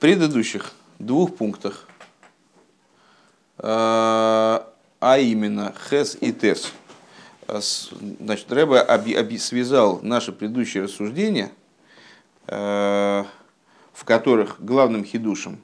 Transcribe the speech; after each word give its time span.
предыдущих 0.00 0.72
двух 0.98 1.36
пунктах, 1.36 1.86
а 3.58 5.18
именно 5.18 5.74
Хес 5.90 6.16
и 6.20 6.32
Тес, 6.32 6.72
значит, 7.46 8.50
Рэбе 8.50 9.38
связал 9.38 10.00
наши 10.02 10.32
предыдущие 10.32 10.84
рассуждения, 10.84 11.52
в 12.46 13.26
которых 14.04 14.56
главным 14.64 15.04
хидушем 15.04 15.60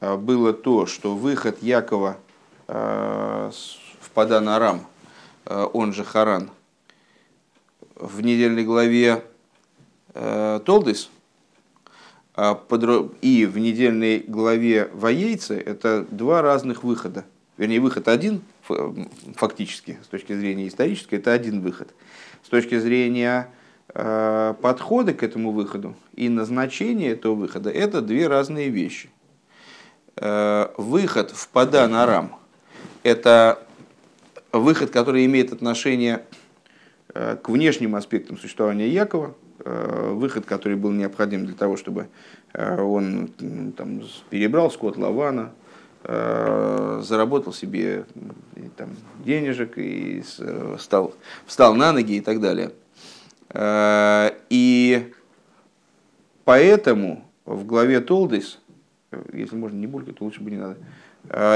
было 0.00 0.52
то, 0.52 0.86
что 0.86 1.14
выход 1.14 1.62
Якова 1.62 2.16
в 2.66 3.52
Падан 4.12 4.48
Арам, 4.48 4.86
он 5.46 5.92
же 5.92 6.04
Харан, 6.04 6.50
в 7.94 8.20
недельной 8.20 8.64
главе 8.64 9.24
Толдис– 10.12 11.08
а 11.19 11.19
и 13.20 13.46
в 13.46 13.58
недельной 13.58 14.20
главе 14.26 14.88
Воейцы 14.94 15.54
это 15.54 16.06
два 16.10 16.42
разных 16.42 16.84
выхода. 16.84 17.24
Вернее, 17.58 17.80
выход 17.80 18.08
один, 18.08 18.40
фактически, 19.36 19.98
с 20.02 20.06
точки 20.06 20.32
зрения 20.32 20.68
исторической, 20.68 21.16
это 21.16 21.32
один 21.32 21.60
выход. 21.60 21.92
С 22.42 22.48
точки 22.48 22.78
зрения 22.78 23.50
э, 23.92 24.54
подхода 24.62 25.12
к 25.12 25.22
этому 25.22 25.50
выходу 25.50 25.94
и 26.14 26.30
назначения 26.30 27.10
этого 27.10 27.34
выхода, 27.34 27.68
это 27.68 28.00
две 28.00 28.28
разные 28.28 28.70
вещи. 28.70 29.10
Э, 30.16 30.68
выход 30.78 31.32
в 31.32 31.48
Падан 31.48 31.94
Арам– 31.94 32.36
это 33.02 33.62
выход, 34.52 34.90
который 34.90 35.26
имеет 35.26 35.52
отношение 35.52 36.24
к 37.12 37.48
внешним 37.48 37.96
аспектам 37.96 38.38
существования 38.38 38.88
Якова– 38.88 39.34
выход, 39.64 40.46
который 40.46 40.76
был 40.76 40.90
необходим 40.90 41.46
для 41.46 41.54
того, 41.54 41.76
чтобы 41.76 42.08
э, 42.52 42.80
он 42.80 43.28
там, 43.76 44.02
перебрал 44.28 44.70
скот 44.70 44.96
Лавана, 44.96 45.52
э, 46.04 47.00
заработал 47.02 47.52
себе 47.52 48.04
там, 48.76 48.90
денежек 49.24 49.72
и 49.76 50.22
стал, 50.78 51.14
встал 51.46 51.74
на 51.74 51.92
ноги 51.92 52.16
и 52.16 52.20
так 52.20 52.40
далее. 52.40 52.72
И 54.48 55.12
поэтому 56.44 57.24
в 57.44 57.66
главе 57.66 58.00
Толдис, 58.00 58.60
если 59.32 59.56
можно 59.56 59.76
не 59.76 59.88
булькать, 59.88 60.18
то 60.18 60.24
лучше 60.24 60.40
бы 60.40 60.52
не 60.52 60.56
надо, 60.56 60.76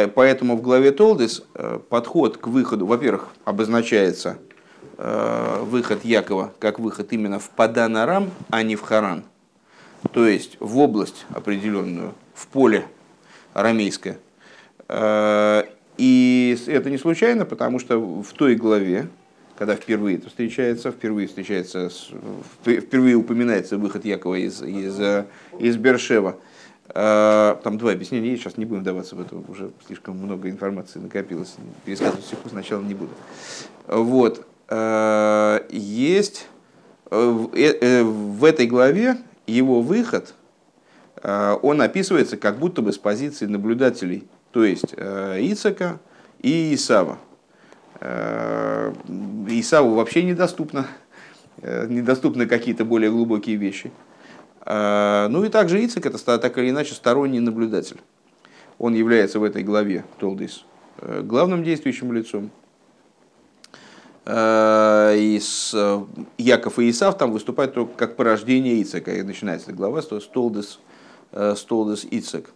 поэтому 0.08 0.56
в 0.56 0.62
главе 0.62 0.90
Толдис 0.90 1.44
подход 1.88 2.36
к 2.36 2.48
выходу, 2.48 2.86
во-первых, 2.86 3.28
обозначается– 3.44 4.38
Э, 4.48 4.53
выход 4.96 6.04
Якова 6.04 6.52
как 6.58 6.78
выход 6.78 7.12
именно 7.12 7.38
в 7.38 7.50
Паданарам, 7.50 8.30
а 8.50 8.62
не 8.62 8.76
в 8.76 8.82
Харан. 8.82 9.24
То 10.12 10.26
есть 10.26 10.56
в 10.60 10.78
область 10.78 11.26
определенную, 11.30 12.14
в 12.34 12.46
поле 12.48 12.86
арамейское. 13.52 14.18
Э, 14.88 15.64
и 15.96 16.56
это 16.66 16.90
не 16.90 16.98
случайно, 16.98 17.44
потому 17.44 17.78
что 17.78 17.98
в 17.98 18.32
той 18.32 18.56
главе, 18.56 19.08
когда 19.56 19.76
впервые 19.76 20.18
это 20.18 20.28
встречается, 20.28 20.90
впервые 20.90 21.28
встречается, 21.28 21.90
впервые 22.62 23.14
упоминается 23.14 23.78
выход 23.78 24.04
Якова 24.04 24.34
из, 24.34 24.60
из, 24.62 25.00
из 25.58 25.76
Бершева, 25.76 26.36
э, 26.88 27.56
там 27.62 27.78
два 27.78 27.92
объяснения 27.92 28.30
есть, 28.30 28.42
сейчас 28.42 28.56
не 28.56 28.64
будем 28.64 28.82
вдаваться 28.82 29.16
в 29.16 29.20
это, 29.20 29.36
уже 29.36 29.70
слишком 29.86 30.18
много 30.18 30.50
информации 30.50 30.98
накопилось, 30.98 31.54
пересказывать 31.84 32.24
всех 32.24 32.40
сначала 32.50 32.82
не 32.82 32.94
буду. 32.94 33.12
Вот. 33.86 34.46
Э, 34.68 35.60
есть 35.70 36.48
э, 37.10 37.46
э, 37.52 38.02
в 38.02 38.44
этой 38.44 38.66
главе 38.66 39.18
его 39.46 39.82
выход, 39.82 40.34
он 41.22 41.80
описывается 41.80 42.36
как 42.36 42.58
будто 42.58 42.82
бы 42.82 42.92
с 42.92 42.98
позиции 42.98 43.46
наблюдателей, 43.46 44.28
то 44.50 44.62
есть 44.62 44.92
Ицака 44.92 45.98
и 46.42 46.74
Исава. 46.74 47.18
Исаву 49.48 49.94
вообще 49.94 50.22
недоступно, 50.22 50.86
недоступны 51.62 52.44
какие-то 52.44 52.84
более 52.84 53.10
глубокие 53.10 53.56
вещи. 53.56 53.90
Ну 54.66 55.44
и 55.44 55.48
также 55.48 55.82
Ицак 55.82 56.04
это 56.04 56.38
так 56.38 56.58
или 56.58 56.68
иначе 56.68 56.92
сторонний 56.92 57.40
наблюдатель. 57.40 58.02
Он 58.78 58.92
является 58.92 59.38
в 59.38 59.44
этой 59.44 59.62
главе 59.62 60.04
Толдис 60.18 60.66
главным 61.00 61.64
действующим 61.64 62.12
лицом, 62.12 62.50
и 64.26 65.38
с 65.38 65.72
э, 65.74 66.00
Яков 66.38 66.78
и 66.78 66.88
Исав 66.88 67.18
там 67.18 67.30
выступают 67.32 67.74
только 67.74 67.92
как 67.94 68.16
порождение 68.16 68.82
Ицека. 68.82 69.12
И 69.12 69.22
начинается 69.22 69.68
эта 69.68 69.76
глава 69.76 70.00
Столдес, 70.00 70.78
э, 71.32 71.54
Столдес 71.56 72.06
Ицек. 72.10 72.50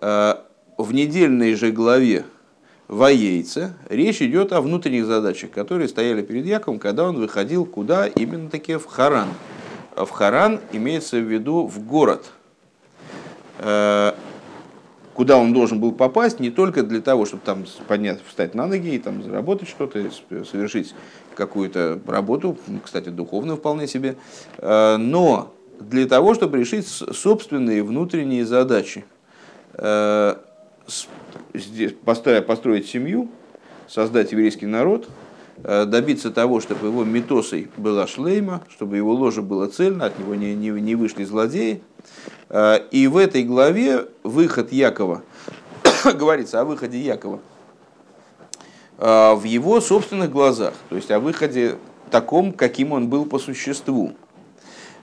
В 0.00 0.92
недельной 0.92 1.54
же 1.54 1.72
главе 1.72 2.24
Воейце 2.86 3.74
речь 3.88 4.22
идет 4.22 4.52
о 4.52 4.60
внутренних 4.60 5.06
задачах, 5.06 5.50
которые 5.50 5.88
стояли 5.88 6.22
перед 6.22 6.46
Яковом, 6.46 6.78
когда 6.78 7.04
он 7.04 7.18
выходил 7.18 7.66
куда? 7.66 8.06
Именно 8.06 8.48
таки 8.48 8.76
в 8.76 8.86
Харан. 8.86 9.28
В 9.96 10.08
Харан 10.08 10.60
имеется 10.72 11.16
в 11.16 11.24
виду 11.24 11.66
в 11.66 11.84
город 11.84 12.26
куда 15.18 15.36
он 15.36 15.52
должен 15.52 15.80
был 15.80 15.90
попасть, 15.90 16.38
не 16.38 16.48
только 16.48 16.84
для 16.84 17.00
того, 17.00 17.26
чтобы 17.26 17.42
там 17.44 17.64
подняться, 17.88 18.22
встать 18.28 18.54
на 18.54 18.68
ноги 18.68 18.94
и 18.94 18.98
там 19.00 19.20
заработать 19.24 19.68
что-то, 19.68 20.00
совершить 20.44 20.94
какую-то 21.34 21.98
работу, 22.06 22.56
кстати, 22.84 23.08
духовную 23.08 23.56
вполне 23.56 23.88
себе, 23.88 24.14
э, 24.58 24.96
но 24.96 25.52
для 25.80 26.06
того, 26.06 26.34
чтобы 26.34 26.58
решить 26.58 26.86
собственные 26.86 27.82
внутренние 27.82 28.46
задачи. 28.46 29.04
Э, 29.74 30.36
построить 32.04 32.86
семью, 32.86 33.28
создать 33.88 34.30
еврейский 34.30 34.66
народ, 34.66 35.08
э, 35.64 35.84
добиться 35.84 36.30
того, 36.30 36.60
чтобы 36.60 36.86
его 36.86 37.02
метосой 37.02 37.68
была 37.76 38.06
шлейма, 38.06 38.62
чтобы 38.70 38.96
его 38.96 39.14
ложа 39.14 39.42
было 39.42 39.66
цельно, 39.66 40.04
от 40.04 40.16
него 40.20 40.36
не, 40.36 40.54
не, 40.54 40.68
не 40.68 40.94
вышли 40.94 41.24
злодеи, 41.24 41.82
и 42.50 43.08
в 43.10 43.16
этой 43.16 43.42
главе 43.42 44.06
выход 44.22 44.72
Якова, 44.72 45.22
говорится 46.14 46.60
о 46.60 46.64
выходе 46.64 46.98
Якова 46.98 47.40
э, 48.98 49.34
в 49.34 49.44
его 49.44 49.80
собственных 49.80 50.30
глазах, 50.30 50.74
то 50.88 50.96
есть 50.96 51.10
о 51.10 51.20
выходе 51.20 51.76
таком, 52.10 52.52
каким 52.52 52.92
он 52.92 53.08
был 53.08 53.26
по 53.26 53.38
существу. 53.38 54.12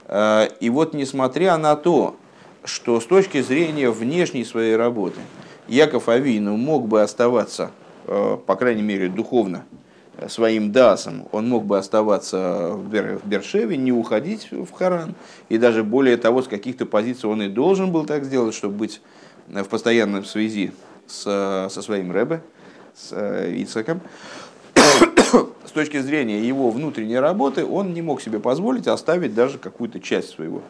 Э, 0.07 0.47
и 0.59 0.69
вот 0.69 0.93
несмотря 0.93 1.57
на 1.57 1.75
то, 1.75 2.15
что 2.63 2.99
с 2.99 3.05
точки 3.05 3.41
зрения 3.41 3.91
внешней 3.91 4.43
своей 4.43 4.75
работы 4.75 5.19
Яков 5.67 6.09
Авину 6.09 6.57
мог 6.57 6.87
бы 6.87 7.01
оставаться, 7.01 7.71
по 8.05 8.55
крайней 8.55 8.81
мере, 8.81 9.07
духовно 9.07 9.65
своим 10.27 10.71
дасом, 10.71 11.27
он 11.31 11.49
мог 11.49 11.65
бы 11.65 11.77
оставаться 11.77 12.71
в, 12.73 12.89
Бер, 12.89 13.19
в 13.23 13.27
Бершеве, 13.27 13.77
не 13.77 13.91
уходить 13.91 14.49
в 14.51 14.71
Харан. 14.71 15.15
И 15.49 15.57
даже 15.57 15.83
более 15.83 16.17
того, 16.17 16.41
с 16.41 16.47
каких-то 16.47 16.85
позиций 16.85 17.29
он 17.29 17.41
и 17.41 17.49
должен 17.49 17.91
был 17.91 18.05
так 18.05 18.23
сделать, 18.23 18.55
чтобы 18.55 18.75
быть 18.75 19.01
в 19.47 19.65
постоянной 19.65 20.23
связи 20.25 20.71
с, 21.07 21.69
со 21.69 21.81
своим 21.81 22.11
Рэбе, 22.11 22.41
с 22.95 23.11
э, 23.11 23.53
Ицаком. 23.57 24.01
с 25.65 25.71
точки 25.71 25.99
зрения 25.99 26.39
его 26.39 26.71
внутренней 26.71 27.19
работы, 27.19 27.65
он 27.65 27.93
не 27.93 28.01
мог 28.01 28.21
себе 28.21 28.39
позволить 28.39 28.87
оставить 28.87 29.33
даже 29.35 29.57
какую-то 29.57 29.99
часть 29.99 30.29
своего 30.29 30.61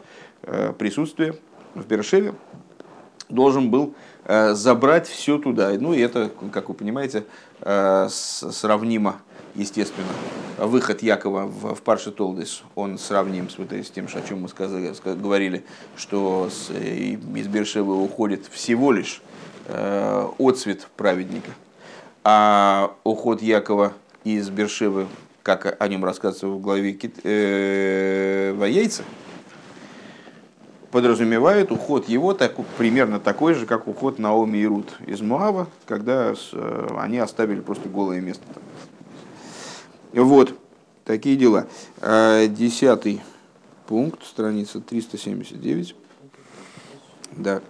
э, 0.42 0.72
присутствия 0.76 1.36
в 1.74 1.86
Бершеве. 1.86 2.34
Должен 3.28 3.70
был 3.70 3.94
э, 4.24 4.54
забрать 4.54 5.08
все 5.08 5.38
туда. 5.38 5.70
Ну 5.78 5.94
и 5.94 6.00
это, 6.00 6.30
как 6.52 6.68
вы 6.68 6.74
понимаете, 6.74 7.24
сравнимо 7.58 9.22
естественно, 9.56 10.08
выход 10.58 11.02
Якова 11.02 11.46
в, 11.46 11.74
в 11.74 11.82
Парше 11.82 12.10
Толдис, 12.10 12.62
он 12.74 12.98
сравним 12.98 13.50
с, 13.50 13.58
вот, 13.58 13.72
с 13.72 13.90
тем, 13.90 14.06
о 14.12 14.22
чем 14.22 14.42
мы 14.42 14.48
сказали, 14.48 14.92
говорили, 15.16 15.64
что 15.96 16.48
с, 16.50 16.70
из 16.70 17.46
Бершевы 17.48 18.02
уходит 18.02 18.46
всего 18.50 18.92
лишь 18.92 19.20
э, 19.66 20.28
отцвет 20.38 20.88
праведника. 20.96 21.50
А 22.24 22.92
уход 23.04 23.42
Якова 23.42 23.92
из 24.24 24.50
Бершевы, 24.50 25.06
как 25.42 25.80
о 25.80 25.88
нем 25.88 26.04
рассказывается 26.04 26.48
в 26.48 26.60
главе 26.60 26.98
э, 27.24 28.52
Воейца, 28.56 29.04
подразумевает 30.90 31.70
уход 31.72 32.08
его 32.08 32.32
так, 32.32 32.54
примерно 32.78 33.20
такой 33.20 33.54
же, 33.54 33.66
как 33.66 33.86
уход 33.86 34.18
Наоми 34.18 34.58
и 34.58 34.66
Рут 34.66 34.96
из 35.06 35.20
Муава, 35.20 35.68
когда 35.86 36.34
с, 36.34 36.50
э, 36.52 36.88
они 36.98 37.18
оставили 37.18 37.60
просто 37.60 37.88
голое 37.88 38.20
место 38.20 38.44
там, 38.54 38.62
вот, 40.20 40.54
такие 41.04 41.36
дела. 41.36 41.66
А, 42.00 42.46
десятый 42.46 43.22
пункт, 43.86 44.24
страница 44.24 44.80
379. 44.80 45.94
Да. 47.32 47.60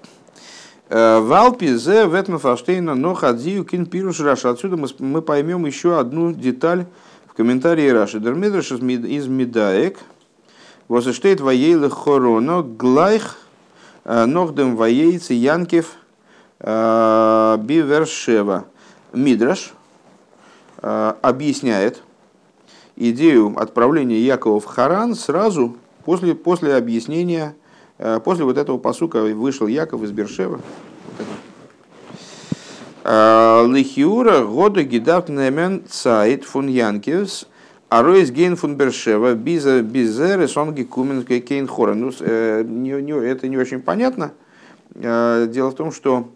Валпи 0.89 1.75
зе 1.75 2.07
ветма 2.07 2.39
фаштейна 2.39 2.95
но 2.95 3.15
хадзию 3.15 3.65
кин 3.65 3.87
пируш 3.87 4.21
раша. 4.21 4.51
Отсюда 4.51 4.77
мы, 4.77 4.87
мы 5.01 5.21
поймем 5.21 5.67
еще 5.67 5.99
одну 5.99 6.33
деталь 6.33 6.87
в 7.27 7.35
комментарии 7.35 7.89
Раши. 7.89 8.21
Дермидраш 8.21 8.71
из 8.71 9.27
Медаек. 9.27 9.99
Восештейт 10.87 11.41
воейлы 11.41 11.91
хорона 11.91 12.63
глайх 12.63 13.37
Нохдем 14.05 14.77
воейцы 14.77 15.33
Янкев 15.33 15.95
Бивершева. 16.61 18.67
Мидраш 19.13 19.73
объясняет 20.81 22.05
идею 22.97 23.55
отправления 23.57 24.19
Якова 24.19 24.61
в 24.61 24.65
Харан 24.65 25.15
сразу 25.15 25.77
после, 26.05 26.35
после 26.35 26.75
объяснения, 26.77 27.55
после 28.25 28.45
вот 28.45 28.59
этого 28.59 28.79
посука 28.79 29.23
вышел 29.23 29.67
Яков 29.67 30.03
из 30.03 30.11
Бершева. 30.11 30.61
Лихиура 33.05 34.45
года 34.45 34.83
гидав 34.83 35.29
немен 35.29 35.85
цайт 35.89 36.45
фун 36.45 36.67
Янкевс– 36.67 37.47
а 37.89 38.03
Ройс 38.03 38.31
Гейн 38.31 38.57
фун 38.57 38.77
Бершева, 38.77 39.35
Биза 39.35 39.81
Бизеры, 39.81 40.49
Сонги 40.49 40.83
Кумен 40.83 41.25
Кейн 41.25 41.69
Хора. 41.69 41.95
Ну, 41.95 42.11
э, 42.19 42.63
это 42.63 43.49
не 43.49 43.57
очень 43.57 43.81
понятно. 43.81 44.33
Э, 44.95 45.47
дело 45.49 45.71
в 45.71 45.75
том, 45.75 45.93
что 45.93 46.29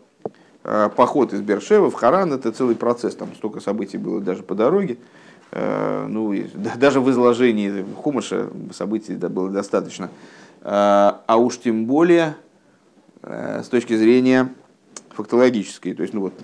э, 0.63 0.91
поход 0.95 1.33
из 1.33 1.41
Бершева 1.41 1.91
в 1.91 1.95
Харан 1.95 2.33
это 2.33 2.53
целый 2.53 2.77
процесс. 2.77 3.17
Там 3.17 3.35
столько 3.35 3.61
событий 3.61 3.99
было 3.99 4.21
даже 4.21 4.45
по 4.45 4.55
дороге. 4.55 4.99
Ну, 5.53 6.35
даже 6.77 7.01
в 7.01 7.11
изложении 7.11 7.85
Хумаша 7.97 8.49
событий 8.73 9.15
было 9.15 9.51
достаточно. 9.51 10.11
А 10.63 11.37
уж 11.37 11.59
тем 11.59 11.87
более 11.87 12.37
с 13.23 13.67
точки 13.69 13.97
зрения 13.97 14.49
фактологической. 15.11 15.95
То 15.95 16.03
есть, 16.03 16.15
ну 16.15 16.21
вот, 16.21 16.35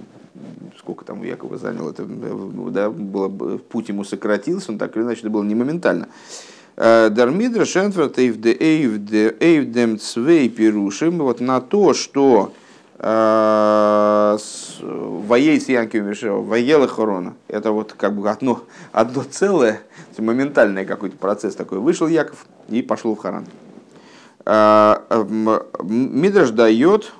сколько 0.78 1.04
там 1.04 1.22
Якова 1.22 1.56
занял, 1.58 1.88
это 1.88 2.04
да, 2.04 2.90
было, 2.90 3.28
путь 3.58 3.88
ему 3.88 4.04
сократился, 4.04 4.72
он 4.72 4.78
так 4.78 4.96
или 4.96 5.04
иначе 5.04 5.20
это 5.20 5.30
было 5.30 5.42
не 5.42 5.54
моментально. 5.54 6.08
Э, 6.76 7.08
Дармидра 7.10 7.64
Шенферт 7.64 8.18
Эйвдем 8.18 9.98
Цвей 9.98 10.48
Пирушим, 10.48 11.18
вот 11.18 11.40
на 11.40 11.60
то, 11.60 11.94
что 11.94 12.52
э, 12.52 12.65
Воей 15.26 15.60
с 15.60 15.68
Янкием 15.68 16.06
Вишева, 16.08 16.40
Воела 16.40 16.88
Хорона, 16.88 17.34
это 17.48 17.72
вот 17.72 17.92
как 17.92 18.16
бы 18.16 18.30
одно, 18.30 18.62
одно 18.92 19.22
целое, 19.22 19.82
моментальный 20.16 20.86
какой-то 20.86 21.16
процесс 21.16 21.54
такой. 21.54 21.78
Вышел 21.78 22.08
Яков 22.08 22.46
и 22.68 22.82
пошел 22.82 23.14
в 23.14 23.18
Харан. 23.18 23.46
Э, 24.46 24.96
Мидраш 25.82 26.50
дает 26.50 27.12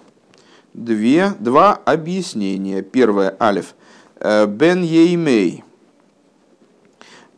две, 0.73 1.33
два 1.41 1.75
объяснения. 1.75 2.83
Первое, 2.83 3.37
алиф. 3.41 3.75
Э, 4.21 4.47
Бен 4.47 4.83
еймей. 4.83 5.65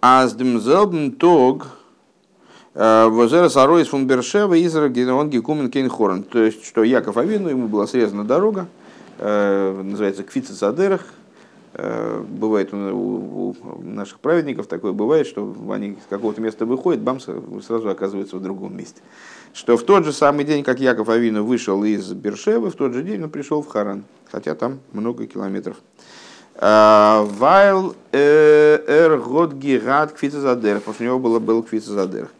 Аздем 0.00 0.60
зелбен 0.60 1.12
тог. 1.12 1.77
Э, 2.80 3.08
Возера 3.08 3.48
сарой 3.48 3.82
из 3.82 3.88
фунбершева 3.88 4.54
изра 4.64 4.84
он 5.12 5.30
гекумен 5.30 5.68
кейнхорн. 5.68 6.22
То 6.22 6.38
есть, 6.44 6.64
что 6.64 6.84
Яков 6.84 7.16
Авину, 7.16 7.48
ему 7.48 7.66
была 7.66 7.88
срезана 7.88 8.24
дорога, 8.24 8.68
э, 9.18 9.82
называется 9.82 10.22
Квица 10.22 10.54
Задерах. 10.54 11.04
Бывает 11.74 12.72
у, 12.72 13.54
наших 13.82 14.20
праведников 14.20 14.66
такое 14.66 14.92
бывает, 14.92 15.26
что 15.26 15.54
они 15.70 15.98
с 16.04 16.08
какого-то 16.08 16.40
места 16.40 16.64
выходят, 16.64 17.02
бамс, 17.02 17.26
сразу 17.64 17.90
оказываются 17.90 18.36
в 18.36 18.42
другом 18.42 18.76
месте 18.76 19.00
что 19.52 19.76
в 19.76 19.82
тот 19.82 20.04
же 20.04 20.12
самый 20.12 20.44
день, 20.44 20.62
как 20.62 20.80
Яков 20.80 21.08
Авину 21.08 21.44
вышел 21.44 21.82
из 21.84 22.12
Бершевы, 22.12 22.70
в 22.70 22.74
тот 22.74 22.94
же 22.94 23.02
день 23.02 23.22
он 23.22 23.30
пришел 23.30 23.62
в 23.62 23.68
Харан, 23.68 24.04
хотя 24.30 24.54
там 24.54 24.80
много 24.92 25.26
километров. 25.26 25.76
А, 26.60 27.24
Вайл 27.38 27.94
э, 28.12 28.78
эр 28.86 29.18
год 29.18 29.52
гигат 29.52 30.12
квицезадер, 30.12 30.78
потому 30.78 30.94
что 30.94 31.04
у 31.04 31.06
него 31.06 31.18
было, 31.18 31.38
был 31.38 31.62
квицезадер. 31.62 32.24
А, 32.24 32.37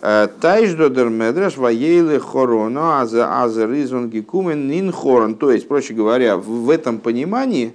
Тайш 0.00 0.74
додер 0.74 1.08
медреш 1.08 1.56
ваейлы 1.56 2.20
хороно 2.20 3.00
аза 3.00 3.42
аза 3.42 3.66
ризон 3.66 4.08
гикумен 4.10 4.68
нин 4.68 4.92
хорон. 4.92 5.34
То 5.34 5.50
есть, 5.50 5.66
проще 5.66 5.94
говоря, 5.94 6.36
в 6.36 6.70
этом 6.70 6.98
понимании 6.98 7.74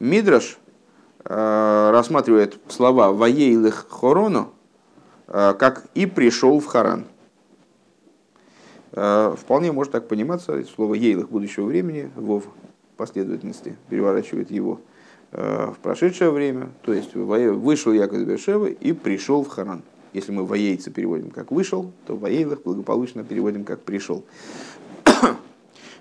Мидраш 0.00 0.58
э, 1.24 1.90
рассматривает 1.92 2.58
слова 2.68 3.10
ваейлых 3.12 3.86
хороно 3.88 4.48
э, 5.28 5.54
как 5.58 5.86
и 5.94 6.04
пришел 6.04 6.60
в 6.60 6.66
Харан. 6.66 7.06
Э, 8.92 9.34
вполне 9.38 9.72
может 9.72 9.92
так 9.92 10.08
пониматься 10.08 10.62
слово 10.64 10.94
«ейлых» 10.94 11.30
будущего 11.30 11.64
времени, 11.64 12.10
вов 12.16 12.44
последовательности 12.96 13.76
переворачивает 13.88 14.50
его 14.50 14.80
в 15.32 15.74
прошедшее 15.82 16.30
время, 16.30 16.68
то 16.82 16.92
есть 16.92 17.16
вышел 17.16 17.92
Яков 17.92 18.18
из 18.18 18.24
Бершевы 18.24 18.70
и 18.70 18.92
пришел 18.92 19.42
в 19.42 19.48
Харан. 19.48 19.82
Если 20.14 20.30
мы 20.30 20.46
воейца 20.46 20.92
переводим 20.92 21.30
как 21.30 21.50
вышел, 21.50 21.90
то 22.06 22.16
воейлых 22.16 22.62
благополучно 22.62 23.24
переводим 23.24 23.64
как 23.64 23.80
пришел. 23.80 24.24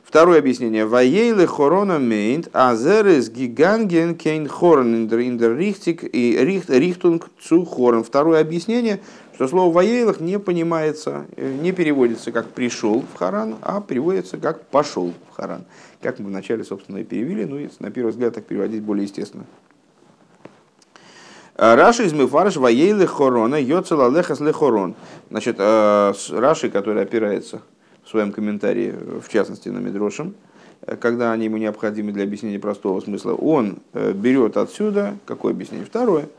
Второе 0.04 0.38
объяснение. 0.38 0.86
Воейлы 0.86 1.48
хорона 1.48 1.98
мейнт 1.98 2.48
азерес 2.54 3.31
гиганген 3.31 4.15
кейн 4.15 4.48
хорн 4.48 5.07
индер 5.07 5.57
рихтик 5.57 6.04
и 6.04 6.38
рихтунг 6.38 7.31
цу 7.42 7.65
хорн. 7.65 8.04
Второе 8.04 8.39
объяснение, 8.39 9.00
что 9.33 9.48
слово 9.48 9.74
«וילך» 9.74 10.19
не 10.19 10.38
понимается, 10.38 11.25
э, 11.36 11.51
не 11.51 11.71
переводится 11.71 12.31
как 12.31 12.50
«пришел 12.50 13.04
в 13.13 13.18
Харан», 13.18 13.56
а 13.63 13.81
переводится 13.81 14.38
как 14.38 14.68
«пошел 14.68 15.12
в 15.31 15.36
Харан». 15.36 15.66
Как 16.04 16.19
мы 16.19 16.27
вначале, 16.27 16.63
собственно, 16.63 17.00
и 17.00 17.04
перевели, 17.04 17.45
ну 17.45 17.57
и 17.57 17.68
на 17.80 17.89
первый 17.89 18.12
взгляд 18.12 18.36
так 18.36 18.45
переводить 18.45 18.83
более 18.83 19.06
естественно. 19.06 19.45
Э, 21.55 21.75
Раши 21.75 22.05
איז 22.06 22.13
מפרש 22.13 22.56
וילך 22.57 23.07
חרנה 23.07 23.56
יצא 23.56 24.01
ללכת 24.01 24.39
חרן. 24.53 24.95
Значит, 25.29 25.55
э, 25.59 26.13
Раши, 26.31 26.69
который 26.69 27.03
опирается 27.03 27.61
в 28.03 28.09
своем 28.09 28.31
комментарии, 28.31 28.94
в 29.21 29.29
частности, 29.29 29.69
на 29.69 29.79
Медрошем, 29.79 30.35
когда 31.00 31.31
они 31.31 31.45
ему 31.45 31.57
необходимы 31.57 32.11
для 32.11 32.23
объяснения 32.23 32.59
простого 32.59 33.00
смысла, 33.00 33.33
он 33.33 33.79
берет 33.94 34.57
отсюда, 34.57 35.15
какое 35.25 35.53
объяснение? 35.53 35.85
Второе– 35.85 36.27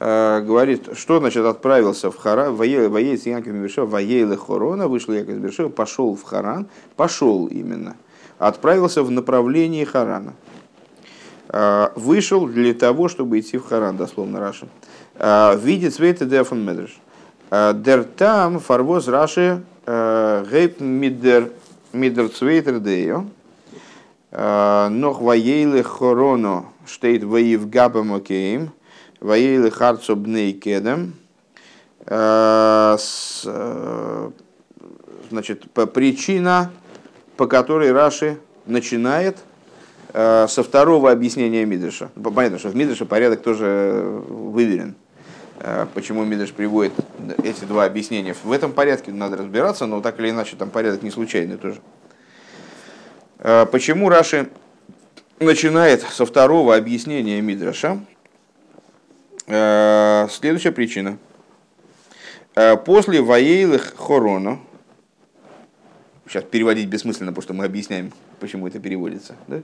Э, 0.00 0.40
говорит, 0.40 0.96
что 0.96 1.20
значит 1.20 1.44
отправился 1.44 2.10
в 2.10 2.16
Харан, 2.16 2.56
воей 2.56 3.16
с 3.16 3.26
Янком 3.26 3.62
Бершева, 3.62 3.86
воей 3.86 4.24
Хорона, 4.36 4.88
вышел 4.88 5.14
Яков 5.14 5.36
Бершева, 5.36 5.68
пошел 5.68 6.16
в 6.16 6.22
Харан, 6.24 6.66
пошел 6.96 7.46
именно, 7.46 7.96
отправился 8.38 9.04
в 9.04 9.10
направлении 9.10 9.84
Харана. 9.84 10.34
Э, 11.56 11.90
вышел 11.94 12.48
для 12.48 12.74
того, 12.74 13.06
чтобы 13.06 13.38
идти 13.38 13.58
в 13.58 13.68
Харан, 13.68 13.96
дословно 13.96 14.40
Раши. 14.40 14.66
Э, 15.14 15.56
видит 15.56 15.94
свете 15.94 16.24
дефон 16.24 16.64
медреш. 16.64 16.98
Дер 17.50 18.02
там 18.02 18.58
фарвоз 18.58 19.06
Раши 19.06 19.62
гейп 19.86 20.80
мидер 20.80 21.52
мидер 21.92 22.28
цвейтер 22.28 22.80
дею. 22.80 23.30
Нох 24.32 25.20
воейлы 25.20 25.84
хороно 25.84 26.64
штейт 26.84 27.22
воив 27.22 27.68
габам 27.68 28.14
окейм. 28.14 28.72
Ваейлы 29.20 29.70
харцо 29.70 30.16
бней 30.16 30.54
кедем. 30.54 31.14
Э, 32.06 32.96
э, 33.46 34.30
значит, 35.30 35.70
причина, 35.70 36.72
по 37.36 37.46
которой 37.46 37.92
Раши 37.92 38.38
начинает 38.66 39.38
э, 39.38 39.53
со 40.14 40.62
второго 40.62 41.10
объяснения 41.10 41.64
Мидриша. 41.64 42.08
Понятно, 42.34 42.60
что 42.60 42.68
в 42.68 42.76
Мидрише 42.76 43.04
порядок 43.04 43.42
тоже 43.42 44.22
выверен. 44.28 44.94
Почему 45.92 46.24
Мидриш 46.24 46.52
приводит 46.52 46.92
эти 47.42 47.64
два 47.64 47.84
объяснения. 47.84 48.36
В 48.44 48.52
этом 48.52 48.72
порядке 48.72 49.10
надо 49.10 49.38
разбираться, 49.38 49.86
но 49.86 50.00
так 50.00 50.20
или 50.20 50.30
иначе 50.30 50.54
там 50.56 50.70
порядок 50.70 51.02
не 51.02 51.10
случайный 51.10 51.56
тоже. 51.56 51.80
Почему 53.72 54.08
Раши 54.08 54.50
начинает 55.40 56.02
со 56.02 56.24
второго 56.24 56.76
объяснения 56.76 57.40
Мидраша, 57.40 57.98
Э, 59.46 60.26
следующая 60.30 60.72
причина. 60.72 61.18
Э, 62.54 62.76
после 62.76 63.20
воейлых 63.20 63.94
хорона, 63.96 64.58
сейчас 66.26 66.44
переводить 66.44 66.88
бессмысленно, 66.88 67.32
потому 67.32 67.42
что 67.42 67.52
мы 67.52 67.64
объясняем, 67.64 68.12
почему 68.40 68.66
это 68.66 68.78
переводится. 68.78 69.36
Да? 69.48 69.60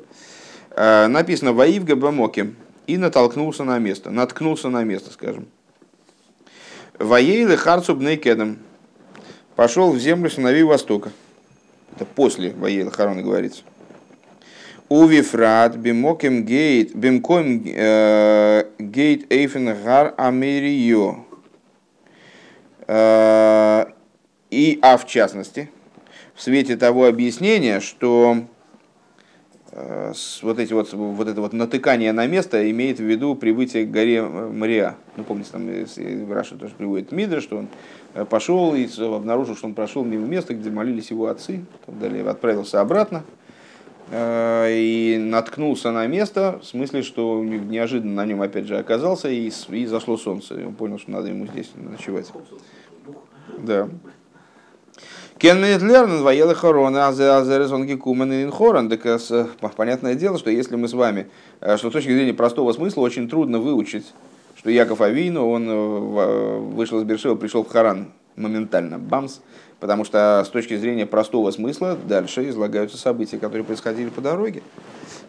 Э, 0.71 1.07
написано 1.09 1.53
«Воив 1.53 1.85
габамоке» 1.85 2.53
и 2.87 2.97
натолкнулся 2.97 3.65
на 3.65 3.79
место, 3.79 4.11
наткнулся 4.11 4.69
на 4.69 4.85
место, 4.85 5.11
скажем. 5.11 5.47
Воейлы 6.99 7.57
харцу 7.57 7.95
бнейкедом 7.97 8.59
пошел 9.57 9.91
в 9.93 9.99
землю 9.99 10.31
сыновей 10.31 10.63
Востока. 10.63 11.13
Это 11.95 12.05
после 12.05 12.51
Воейла 12.51 12.91
Харона 12.91 13.23
говорится. 13.23 13.63
Увифрат 14.89 15.77
бимоким 15.77 16.45
гейт 16.45 16.95
бимком 16.95 17.63
э, 17.65 18.65
гейт 18.79 19.33
эйфен 19.33 19.83
гар 19.83 20.15
америо. 20.17 21.25
Э, 22.87 23.87
и, 24.51 24.79
а 24.83 24.97
в 24.97 25.07
частности, 25.07 25.71
в 26.35 26.43
свете 26.43 26.77
того 26.77 27.07
объяснения, 27.07 27.81
что 27.81 28.45
вот, 29.73 30.59
эти 30.59 30.73
вот, 30.73 30.93
вот 30.93 31.29
это 31.29 31.41
вот 31.41 31.53
натыкание 31.53 32.13
на 32.13 32.27
место 32.27 32.71
имеет 32.71 32.99
в 32.99 33.05
виду 33.05 33.35
прибытие 33.35 33.87
к 33.87 33.91
горе 33.91 34.23
Мария. 34.23 34.97
Ну, 35.17 35.25
помните, 35.25 35.51
там 35.53 35.67
в 35.67 36.33
Раше 36.33 36.57
тоже 36.57 36.75
приводит 36.75 37.13
Мидра, 37.13 37.41
что 37.41 37.59
он 37.59 37.69
пошел 38.27 38.75
и 38.75 38.89
обнаружил, 38.99 39.57
что 39.57 39.67
он 39.67 39.75
прошел 39.75 40.05
мимо 40.05 40.27
места, 40.27 40.55
где 40.55 40.71
молились 40.71 41.11
его 41.11 41.27
отцы, 41.27 41.65
далее 41.87 42.29
отправился 42.29 42.81
обратно 42.81 43.23
и 44.13 45.19
наткнулся 45.21 45.93
на 45.93 46.07
место, 46.09 46.59
в 46.61 46.67
смысле, 46.67 47.03
что 47.03 47.45
неожиданно 47.45 48.15
на 48.15 48.27
нем 48.27 48.43
опять 48.43 48.67
же 48.67 48.77
оказался, 48.77 49.29
и, 49.29 49.53
и 49.69 49.87
зашло 49.87 50.17
солнце. 50.17 50.61
И 50.61 50.65
он 50.65 50.75
понял, 50.75 50.99
что 50.99 51.13
надо 51.13 51.29
ему 51.29 51.47
здесь 51.47 51.71
ночевать. 51.77 52.33
Да. 53.59 53.89
Кенменет 55.41 55.81
лернен 55.81 56.23
воелы 56.23 56.55
хорона, 56.55 57.09
азерезонги 57.09 57.95
кумен 57.95 58.31
и 58.31 58.43
инхоран. 58.43 58.91
Так 58.91 59.07
э, 59.07 59.19
понятное 59.75 60.15
дело, 60.15 60.39
что 60.39 60.51
если 60.51 60.77
мы 60.77 60.87
с 60.87 60.93
вами, 60.93 61.31
э, 61.63 61.79
что 61.79 61.89
с 61.89 61.93
точки 61.95 62.11
зрения 62.11 62.35
простого 62.35 62.75
смысла 62.75 63.01
очень 63.01 63.27
трудно 63.27 63.59
выучить, 63.59 64.05
что 64.55 64.69
Яков 64.69 65.01
Авину, 65.01 65.49
он 65.49 65.67
э, 65.67 66.59
вышел 66.59 66.99
из 67.01 67.05
Бершева, 67.05 67.37
пришел 67.37 67.65
в 67.65 67.71
Харан 67.71 68.13
моментально, 68.37 68.99
бамс, 68.99 69.41
потому 69.81 70.05
что 70.05 70.45
с 70.47 70.51
точки 70.51 70.77
зрения 70.77 71.07
простого 71.07 71.51
смысла 71.53 71.97
дальше 72.07 72.47
излагаются 72.51 72.99
события, 72.99 73.39
которые 73.39 73.65
происходили 73.65 74.11
по 74.11 74.21
дороге. 74.21 74.63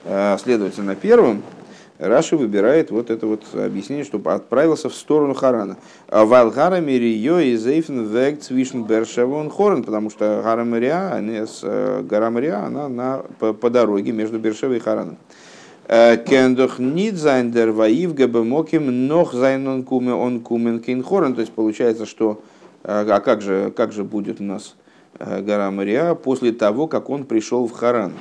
Следовательно, 0.03 0.95
первым 0.95 1.41
Раши 2.01 2.35
выбирает 2.35 2.89
вот 2.89 3.11
это 3.11 3.27
вот 3.27 3.43
объяснение, 3.53 4.03
что 4.03 4.19
отправился 4.25 4.89
в 4.89 4.95
сторону 4.95 5.35
Харана. 5.35 5.77
Вайлгара 6.09 6.79
Мирио 6.79 7.37
и 7.37 7.55
Зейфен 7.55 8.07
Вег 8.07 8.41
Цвишн 8.41 8.81
Бершевон 8.81 9.51
Хорен, 9.51 9.83
потому 9.83 10.09
что 10.09 10.41
Гара 10.43 10.63
Мирия, 10.63 11.21
э, 11.21 12.01
гора 12.01 12.31
Мирия, 12.31 12.65
она 12.65 12.89
на, 12.89 13.23
по, 13.37 13.53
по 13.53 13.69
дороге 13.69 14.13
между 14.13 14.39
Бершевой 14.39 14.77
и 14.77 14.79
Хараном. 14.79 15.17
Э, 15.87 16.17
Кендох 16.17 16.79
нит 16.79 17.17
зайндер 17.17 17.69
ваив 17.69 18.15
габемоким 18.15 19.07
нох 19.07 19.33
зайнон 19.33 19.83
куме 19.83 20.13
он 20.13 20.39
кумен 20.39 20.79
кейнхорен. 20.79 21.35
То 21.35 21.41
есть 21.41 21.53
получается, 21.53 22.07
что 22.07 22.41
э, 22.83 23.05
а 23.07 23.19
как 23.19 23.43
же, 23.43 23.71
как 23.77 23.91
же 23.91 24.03
будет 24.03 24.41
у 24.41 24.43
нас 24.43 24.75
гора 25.19 25.69
Мария 25.69 26.15
после 26.15 26.51
того, 26.51 26.87
как 26.87 27.11
он 27.11 27.25
пришел 27.25 27.67
в 27.67 27.73
Харан? 27.73 28.13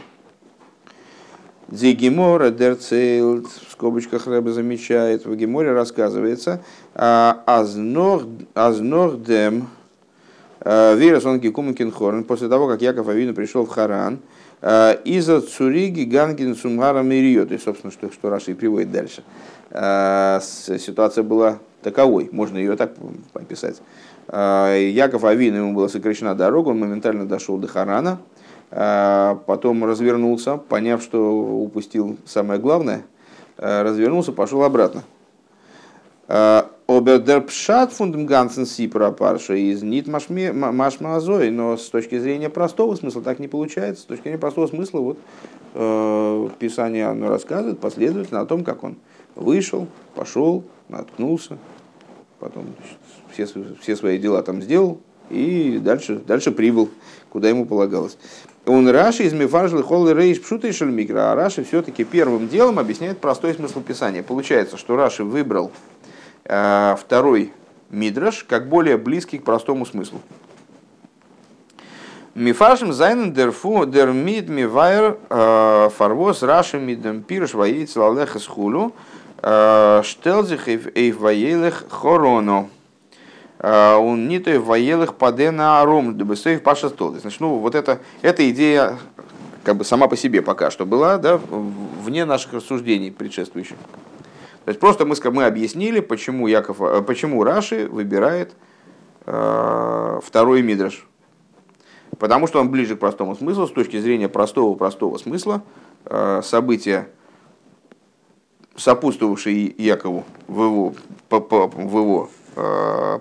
Зигимора 1.71 2.51
дерцейл, 2.51 3.45
в 3.45 3.73
скобочках 3.73 4.27
Рэбе 4.27 4.51
замечает, 4.51 5.25
в 5.25 5.37
Геморе 5.37 5.73
рассказывается, 5.73 6.61
«А, 6.95 7.43
азнох 7.47 8.25
дем, 9.23 9.69
а, 10.61 10.95
вирус 10.95 11.25
он 11.25 11.39
кикумкин 11.39 11.93
после 12.25 12.49
того, 12.49 12.67
как 12.67 12.83
Яков 12.83 13.09
Авину 13.09 13.35
пришел 13.35 13.65
в 13.65 13.69
Харан, 13.69 14.19
а, 14.61 14.95
из-за 15.05 15.41
цуриги 15.41 16.03
гангин 16.03 16.57
сумара 16.57 17.03
мирио, 17.03 17.47
то 17.47 17.53
есть, 17.53 17.65
собственно, 17.65 17.93
что, 17.93 18.11
что 18.11 18.31
Раши 18.31 18.51
и 18.51 18.55
приводит 18.55 18.91
дальше. 18.91 19.23
Ситуация 19.71 21.23
была 21.23 21.61
таковой, 21.83 22.29
можно 22.33 22.59
ее 22.59 22.75
так 22.75 22.95
описать. 23.35 23.81
Яков 24.27 25.23
Авин, 25.23 25.55
ему 25.55 25.75
была 25.75 25.89
сокращена 25.89 26.35
дорога, 26.35 26.71
он 26.71 26.81
моментально 26.81 27.27
дошел 27.27 27.57
до 27.57 27.69
Харана, 27.69 28.19
потом 28.71 29.85
развернулся, 29.85 30.57
поняв, 30.57 31.03
что 31.03 31.33
упустил 31.33 32.17
самое 32.25 32.61
главное, 32.61 33.03
а, 33.59 33.83
развернулся, 33.83 34.33
пошел 34.33 34.63
обратно. 34.63 35.03
А, 36.29 36.71
Обердерпшат 36.87 37.93
фундам 37.93 38.27
гансен 38.27 38.67
си 38.67 38.89
пропарша 38.89 39.55
из 39.55 39.83
нит 39.83 40.09
машмазой, 40.09 41.51
но 41.51 41.77
с 41.77 41.89
точки 41.89 42.19
зрения 42.19 42.49
простого 42.49 42.97
смысла 42.97 43.23
так 43.23 43.39
не 43.39 43.47
получается. 43.47 44.03
С 44.03 44.07
точки 44.07 44.25
зрения 44.25 44.39
простого 44.39 44.67
смысла 44.67 44.99
вот 44.99 45.19
э, 45.75 46.49
Писание 46.59 47.07
оно 47.07 47.29
рассказывает 47.29 47.79
последовательно 47.79 48.41
о 48.41 48.47
том, 48.47 48.65
как 48.65 48.83
он 48.83 48.97
вышел, 49.37 49.87
пошел, 50.17 50.65
наткнулся, 50.89 51.59
потом 52.41 52.67
значит, 53.35 53.53
все, 53.55 53.65
все 53.81 53.95
свои 53.95 54.19
дела 54.19 54.43
там 54.43 54.61
сделал 54.61 55.01
и 55.31 55.79
дальше, 55.81 56.17
дальше 56.17 56.51
прибыл, 56.51 56.89
куда 57.31 57.49
ему 57.49 57.67
полагалось. 57.67 58.19
Он 58.71 58.89
Раши 58.89 59.25
из 59.25 59.33
Мефаржлы 59.33 59.83
Холлы 59.83 60.15
Рейш 60.15 60.41
Пшута 60.41 60.73
Шельмикра, 60.73 61.33
а 61.33 61.35
Раши 61.35 61.65
все-таки 61.65 62.05
первым 62.05 62.47
делом 62.47 62.79
объясняет 62.79 63.19
простой 63.19 63.53
смысл 63.53 63.81
Писания. 63.81 64.23
Получается, 64.23 64.77
что 64.77 64.95
Раши 64.95 65.25
выбрал 65.25 65.73
э, 66.45 66.95
второй 66.97 67.53
Мидраш 67.91 68.45
как 68.45 68.69
более 68.69 68.97
близкий 68.97 69.39
к 69.39 69.45
простому 69.45 69.87
смыслу. 69.87 70.21
Мифашем 72.37 72.93
зайнен 72.93 73.33
дерфу 73.33 73.87
дер 73.87 74.13
мид 74.13 74.49
мивайр 74.49 75.19
э, 75.29 75.89
фарвос 75.97 76.45
раши 76.45 76.79
мидем 76.79 77.25
пирш 77.25 77.55
ваейц 77.55 77.97
лалех 77.97 78.41
схулу 78.41 78.95
э, 79.43 80.03
штелзих 80.05 80.69
эйв 80.69 81.19
ваейлех 81.19 81.87
хороно. 81.91 82.69
Э, 83.61 83.95
он 83.97 84.27
не 84.29 84.39
то 84.39 84.59
воелых 84.59 85.15
падена 85.15 85.81
аром 85.81 86.17
дебесоев 86.17 86.63
паша 86.63 86.89
столы. 86.89 87.19
Значит, 87.21 87.41
ну 87.41 87.59
вот 87.59 87.75
это, 87.75 88.01
эта 88.23 88.49
идея 88.51 88.99
как 89.65 89.77
бы 89.77 89.85
сама 89.85 90.09
по 90.09 90.17
себе 90.17 90.41
пока 90.41 90.71
что 90.71 90.87
была, 90.87 91.19
да, 91.19 91.37
вне 91.37 92.25
наших 92.25 92.55
рассуждений 92.55 93.13
предшествующих. 93.13 93.77
То 94.65 94.71
есть 94.71 94.81
просто 94.81 95.05
мы, 95.05 95.15
мы 95.31 95.45
объяснили, 95.45 96.01
почему, 96.01 96.47
Яков, 96.47 96.81
э, 96.81 97.03
почему 97.03 97.45
Раши 97.45 97.87
выбирает 97.87 98.53
э, 99.27 100.21
второй 100.25 100.63
мидраш. 100.63 101.07
Потому 102.19 102.47
что 102.47 102.61
он 102.61 102.71
ближе 102.71 102.97
к 102.97 102.99
простому 102.99 103.37
смыслу, 103.37 103.67
с 103.67 103.73
точки 103.73 103.99
зрения 103.99 104.29
простого-простого 104.29 105.19
смысла, 105.19 105.63
э, 106.07 106.41
события, 106.43 107.09
сопутствовавшие 108.77 109.75
Якову 109.77 110.25
в 110.47 110.63
его, 110.63 110.95
по, 111.29 111.41
по, 111.41 111.67
в 111.67 111.99
его 111.99 112.31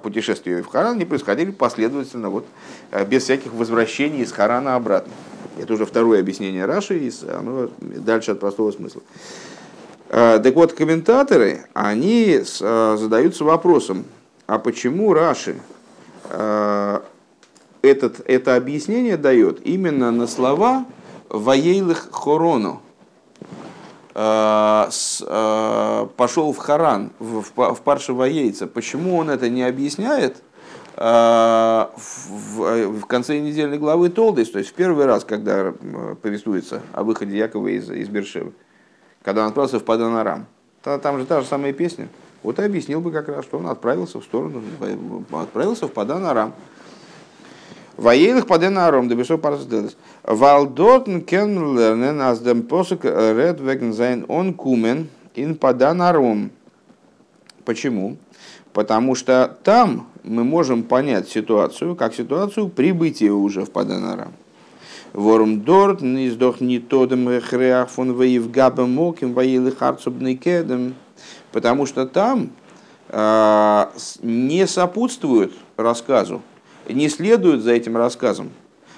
путешествия 0.02 0.62
в 0.62 0.68
Харан, 0.68 0.96
они 0.96 1.06
происходили 1.06 1.52
последовательно, 1.52 2.30
вот, 2.30 2.46
э, 2.92 3.06
без 3.06 3.24
всяких 3.24 3.54
возвращений 3.54 4.22
из 4.22 4.32
Харана 4.32 4.76
обратно. 4.76 5.12
Это 5.58 5.74
уже 5.74 5.86
второе 5.86 6.20
объяснение 6.20 6.66
Раши, 6.66 7.12
оно 7.32 7.70
дальше 7.80 8.32
от 8.32 8.40
простого 8.40 8.72
смысла. 8.72 9.02
Э, 10.10 10.40
так 10.44 10.56
вот, 10.56 10.74
комментаторы, 10.74 11.66
они 11.74 12.40
задаются 12.44 13.44
вопросом, 13.44 14.06
а 14.48 14.58
почему 14.58 15.14
Раши 15.14 15.56
этот, 17.82 18.22
это 18.26 18.56
объяснение 18.56 19.18
дает 19.18 19.66
именно 19.66 20.12
на 20.12 20.28
слова 20.28 20.86
«воейлых 21.30 22.10
хорону», 22.12 22.82
Э, 22.82 22.86
э, 22.86 22.89
пошел 26.16 26.52
в 26.52 26.58
Харан, 26.58 27.12
в, 27.20 27.82
Паршево 27.84 28.24
яйца. 28.24 28.68
Почему 28.68 29.18
он 29.18 29.30
это 29.30 29.50
не 29.50 29.64
объясняет 29.64 30.42
э, 30.96 31.86
в, 31.96 33.06
конце 33.06 33.40
недельной 33.40 33.78
главы 33.78 34.10
Толдейс, 34.10 34.50
то 34.50 34.60
есть 34.60 34.72
в 34.72 34.74
первый 34.74 35.06
раз, 35.06 35.24
когда 35.26 35.74
повествуется 36.22 36.82
о 36.94 37.04
выходе 37.04 37.38
Якова 37.38 37.68
из, 37.68 37.90
из 37.90 38.10
Бершевы, 38.10 38.54
когда 39.24 39.44
он 39.44 39.50
отправился 39.50 39.80
в 39.80 39.84
Паданарам. 39.84 40.48
Там 40.82 41.20
же 41.20 41.26
та 41.26 41.42
же 41.42 41.48
самая 41.48 41.74
песня. 41.74 42.08
Вот 42.42 42.58
и 42.60 42.64
объяснил 42.64 43.02
бы 43.02 43.12
как 43.12 43.28
раз, 43.28 43.44
что 43.46 43.58
он 43.58 43.68
отправился 43.68 44.20
в 44.20 44.24
сторону, 44.24 44.64
отправился 45.32 45.88
в 45.88 45.92
Паданарам. 45.92 46.54
Ваелых 48.00 48.48
падена 48.48 48.88
аром, 48.88 49.10
да 49.10 49.16
бешо 49.16 49.38
парас 49.38 49.66
делес. 49.66 49.98
Валдотн 50.24 51.20
кен 51.20 51.78
лернен 51.78 52.22
аз 52.22 52.40
дем 52.40 52.64
посок 52.64 53.04
ред 53.04 53.60
веген 53.60 53.92
зайн 53.94 54.26
он 54.30 54.54
кумен 54.54 55.10
ин 55.36 55.56
падан 55.56 56.02
аром. 56.02 56.52
Почему? 57.66 58.16
Потому 58.72 59.16
что 59.16 59.58
там 59.64 60.08
мы 60.24 60.46
можем 60.46 60.84
понять 60.84 61.28
ситуацию, 61.28 61.98
как 61.98 62.16
ситуацию 62.16 62.70
прибытия 62.70 63.32
уже 63.32 63.66
в 63.66 63.72
Паданарам. 63.72 64.32
Ворум 65.12 65.62
дорт 65.62 66.02
издох 66.02 66.62
не 66.62 66.80
тодем 66.80 67.42
хреах 67.42 67.90
фон 67.90 68.14
воев 68.14 68.50
габем 68.50 68.94
моким 68.94 69.34
воелы 69.34 69.72
харцубный 69.74 70.36
кедем. 70.36 70.96
Потому 71.52 71.86
что 71.86 72.06
там 72.06 72.52
э, 73.10 73.86
не 74.22 74.68
сопутствуют 74.68 75.54
рассказу 75.76 76.42
не 76.94 77.10
следуют 77.10 77.62
за 77.62 77.72
этим 77.72 77.98
рассказом. 77.98 78.52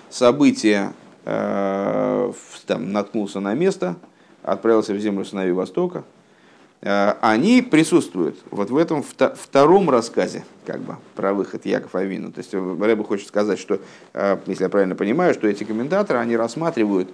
События, 0.10 0.94
э, 1.26 2.34
там, 2.66 2.92
наткнулся 2.92 3.40
на 3.40 3.54
место, 3.54 3.96
отправился 4.44 4.94
в 4.94 5.00
землю 5.00 5.24
сыновей 5.24 5.54
Востока, 5.54 6.04
э, 6.82 7.14
они 7.22 7.62
присутствуют 7.62 8.38
вот 8.50 8.70
в 8.70 8.78
этом 8.78 9.04
втором 9.04 9.90
рассказе, 9.90 10.44
как 10.66 10.82
бы, 10.82 10.98
про 11.16 11.34
выход 11.34 11.66
Яков 11.66 11.96
Авину. 11.96 12.32
То 12.32 12.40
есть 12.40 12.54
Рэба 12.54 13.04
хочет 13.04 13.28
сказать, 13.28 13.60
что, 13.60 13.80
э, 14.14 14.38
если 14.48 14.64
я 14.64 14.70
правильно 14.70 14.96
понимаю, 14.96 15.34
что 15.34 15.48
эти 15.48 15.64
комментаторы, 15.64 16.20
они 16.20 16.36
рассматривают 16.36 17.10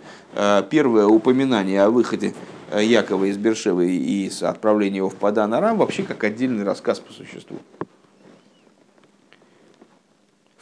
первое 0.69 1.05
упоминание 1.05 1.83
о 1.83 1.89
выходе 1.89 2.33
Якова 2.75 3.25
из 3.25 3.37
Бершевы 3.37 3.91
и 3.91 4.31
отправления 4.41 4.97
его 4.97 5.09
в 5.09 5.15
Падан 5.15 5.53
Арам 5.53 5.77
вообще 5.77 6.03
как 6.03 6.23
отдельный 6.23 6.63
рассказ 6.63 6.99
по 6.99 7.13
существу 7.13 7.59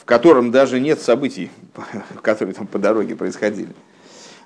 в 0.05 0.07
котором 0.07 0.51
даже 0.51 0.79
нет 0.79 1.01
событий, 1.01 1.49
которые 2.21 2.53
там 2.53 2.67
по 2.67 2.77
дороге 2.77 3.15
происходили. 3.15 3.69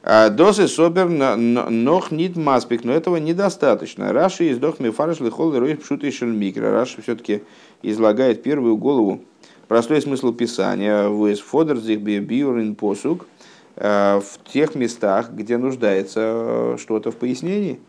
А, 0.04 0.30
Досы 0.30 0.70
собер 0.70 1.10
нох 1.10 2.12
нит 2.12 2.38
маспик, 2.38 2.86
но 2.86 2.94
этого 2.94 3.18
недостаточно. 3.18 4.14
Раши 4.14 4.52
из 4.52 4.58
дох 4.58 4.80
мифарш 4.80 5.20
лихол 5.20 5.52
рой 5.60 5.76
пшут 5.76 6.06
и 6.06 6.26
микро. 6.26 6.72
Раши 6.72 7.02
все-таки 7.02 7.44
излагает 7.82 8.42
первую 8.42 8.78
голову 8.78 9.20
простой 9.68 10.02
смысл 10.02 10.32
Писания, 10.32 11.10
вес 11.10 11.42
фодерзих 11.42 12.00
биурин 12.00 12.76
посук, 12.76 13.28
в 13.76 14.24
тех 14.54 14.76
местах, 14.76 15.32
где 15.32 15.58
нуждается 15.58 16.78
что-то 16.80 17.12
в 17.12 17.18
пояснении. 17.18 17.82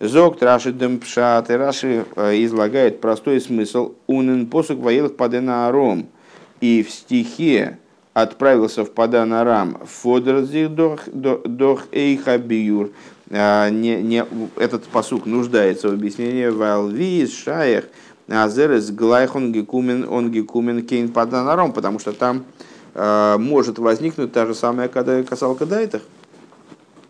Зог 0.00 0.42
Раши 0.42 0.72
Демпшат, 0.72 1.48
и 1.50 1.54
Раши 1.54 2.04
излагает 2.16 3.00
простой 3.00 3.40
смысл 3.40 3.94
унен 4.08 4.48
посук 4.48 4.80
воелых 4.80 5.16
падена 5.16 5.68
аром. 5.68 6.08
И 6.60 6.82
в 6.82 6.90
стихе 6.90 7.78
отправился 8.14 8.84
в 8.84 8.90
Падан 8.90 9.32
Арам 9.32 9.78
Фодерзих 9.86 10.74
дох 10.74 11.86
эйха 11.92 12.38
биюр. 12.38 12.90
Не, 13.30 14.02
не, 14.02 14.24
этот 14.56 14.84
посук 14.84 15.26
нуждается 15.26 15.88
в 15.88 15.92
объяснении 15.92 16.46
Валвиз 16.46 17.36
Шаях 17.36 17.84
Азерес 18.26 18.90
Глайхон 18.90 19.52
Гекумен 19.52 20.06
он 20.08 20.30
Гекумен 20.30 20.84
Кейн 20.86 21.08
Падан 21.10 21.48
Арам, 21.48 21.72
потому 21.72 21.98
что 21.98 22.12
там 22.12 22.44
э, 22.94 23.36
может 23.38 23.78
возникнуть 23.78 24.32
та 24.32 24.46
же 24.46 24.54
самая 24.54 24.88
касалка 24.88 25.66
дайтах. 25.66 26.02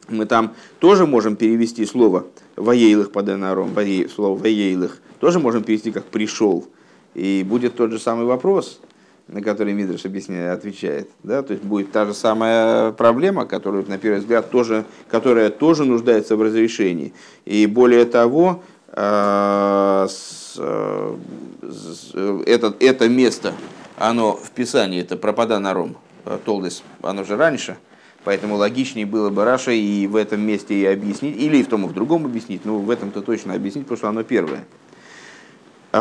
Мы 0.08 0.26
там 0.26 0.54
тоже 0.78 1.06
можем 1.06 1.36
перевести 1.36 1.84
слово 1.84 2.26
«воейлых 2.56 3.12
паденаром», 3.12 3.74
слово 4.14 4.38
«воейлых», 4.38 5.00
тоже 5.20 5.38
можем 5.38 5.64
перевести 5.64 5.92
как 5.92 6.04
«пришел». 6.04 6.66
И 7.14 7.44
будет 7.46 7.76
тот 7.76 7.90
же 7.90 7.98
самый 7.98 8.24
вопрос 8.24 8.80
на 9.28 9.42
который 9.42 9.74
Мидриш 9.74 10.04
объясняет, 10.06 10.58
отвечает. 10.58 11.10
Да? 11.22 11.42
То 11.42 11.52
есть 11.52 11.62
будет 11.62 11.92
та 11.92 12.06
же 12.06 12.14
самая 12.14 12.92
проблема, 12.92 13.44
которую, 13.46 13.84
на 13.86 13.98
первый 13.98 14.20
взгляд, 14.20 14.50
тоже, 14.50 14.84
которая 15.10 15.50
тоже 15.50 15.84
нуждается 15.84 16.36
в 16.36 16.42
разрешении. 16.42 17.12
И 17.44 17.66
более 17.66 18.06
того, 18.06 18.62
э, 18.92 20.08
э, 20.58 21.16
это, 22.46 22.74
это 22.80 23.08
место, 23.08 23.54
оно 23.96 24.34
в 24.34 24.50
Писании, 24.50 25.02
это 25.02 25.16
пропада 25.16 25.58
на 25.58 25.74
ром, 25.74 25.96
э, 26.24 26.38
Толдес, 26.44 26.82
оно 27.02 27.24
же 27.24 27.36
раньше, 27.36 27.76
поэтому 28.24 28.56
логичнее 28.56 29.04
было 29.04 29.28
бы 29.28 29.44
Раша 29.44 29.72
и 29.72 30.06
в 30.06 30.16
этом 30.16 30.40
месте 30.40 30.74
и 30.74 30.86
объяснить, 30.86 31.36
или 31.36 31.58
и 31.58 31.62
в 31.62 31.68
том, 31.68 31.84
и 31.84 31.88
в 31.88 31.92
другом 31.92 32.24
объяснить, 32.24 32.64
но 32.64 32.78
в 32.78 32.88
этом-то 32.90 33.20
точно 33.20 33.52
объяснить, 33.54 33.84
потому 33.84 33.98
что 33.98 34.08
оно 34.08 34.22
первое. 34.22 34.64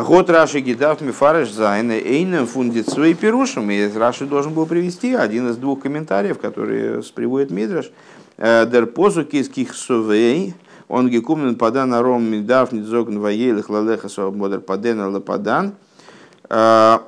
Год 0.02 0.30
Раши 0.30 0.60
Гидав 0.60 1.00
Мифареш 1.00 1.50
Зайна 1.50 2.46
Фундит 2.46 2.88
Суэй 2.88 3.14
Пирушем. 3.14 3.70
И 3.70 3.90
Раши 3.96 4.26
должен 4.26 4.52
был 4.52 4.66
привести 4.66 5.14
один 5.14 5.48
из 5.48 5.56
двух 5.56 5.80
комментариев, 5.80 6.38
которые 6.38 7.02
приводит 7.14 7.50
Мидраш. 7.50 7.90
«Э, 8.36 8.66
Дер 8.66 8.86
позу 8.86 9.24
киских 9.24 9.74
сувей, 9.74 10.54
он 10.86 11.08
гекумен 11.08 11.56
падан 11.56 11.92
аром 11.92 12.24
мидав 12.24 12.70
нидзогн 12.70 13.18
ваелих 13.18 13.68
лалеха 13.68 14.08
модер 14.30 14.60
падена 14.60 15.08
лападан. 15.08 15.74
«Э, 16.48 16.98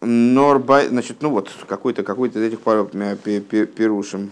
Норбай, 0.00 0.88
значит, 0.88 1.18
ну 1.20 1.30
вот, 1.30 1.50
какой-то 1.66 2.02
какой 2.02 2.28
из 2.28 2.36
этих 2.36 2.60
паров 2.60 2.90
пирушем. 2.92 4.30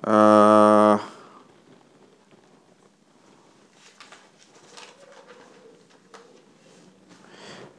Uh, 0.00 1.00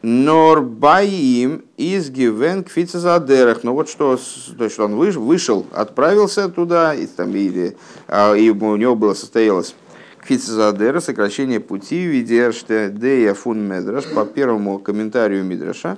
Норбаим 0.02 1.66
из 1.76 2.10
Гивен 2.10 2.64
Кфицезадерах. 2.64 3.64
Ну 3.64 3.74
вот 3.74 3.90
что, 3.90 4.18
то 4.58 4.64
есть 4.64 4.80
он 4.80 4.96
вышел, 4.96 5.66
отправился 5.74 6.48
туда, 6.48 6.94
и, 6.94 7.06
там, 7.06 7.36
и, 7.36 7.76
а, 8.08 8.34
и 8.34 8.50
у 8.50 8.76
него 8.78 8.96
было 8.96 9.14
состоялось 9.14 9.76
Кфицезадера, 10.22 11.02
сокращение 11.02 11.60
пути, 11.60 12.06
видерште 12.06 12.90
дея 12.90 13.34
фун 13.34 13.60
медраш, 13.60 14.06
по 14.14 14.26
первому 14.26 14.80
комментарию 14.80 15.44
Мидраша. 15.44 15.98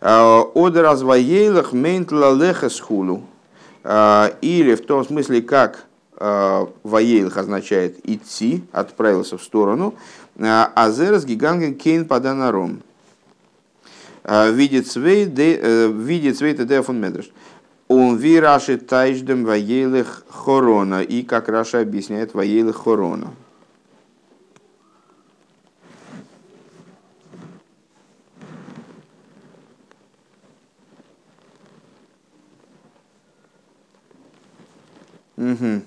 А, 0.00 0.40
Од 0.40 0.76
развоейлах 0.76 1.74
мейнт 1.74 2.10
лалеха 2.10 2.70
схулу. 2.70 3.22
А, 3.84 4.32
или 4.40 4.74
в 4.74 4.86
том 4.86 5.04
смысле, 5.04 5.42
как 5.42 5.84
воейлах 6.84 7.36
означает 7.36 7.98
идти, 8.08 8.62
отправился 8.70 9.38
в 9.38 9.42
сторону. 9.42 9.94
Азерас 10.38 11.24
гиганген 11.24 11.74
кейн 11.74 12.04
паданаром 12.04 12.82
свей 14.24 15.26
видит 15.26 16.36
свей 16.36 16.54
ТД 16.54 16.84
фон 16.84 17.00
Медреш. 17.00 17.30
Он 17.88 18.16
ви 18.16 18.40
раши 18.40 18.78
тайждем 18.78 19.44
воелых 19.44 20.24
хорона. 20.28 21.02
И 21.02 21.22
как 21.22 21.48
Раша 21.48 21.80
объясняет 21.80 22.32
воелых 22.32 22.76
хорона. 22.76 23.32
Угу. 35.36 35.82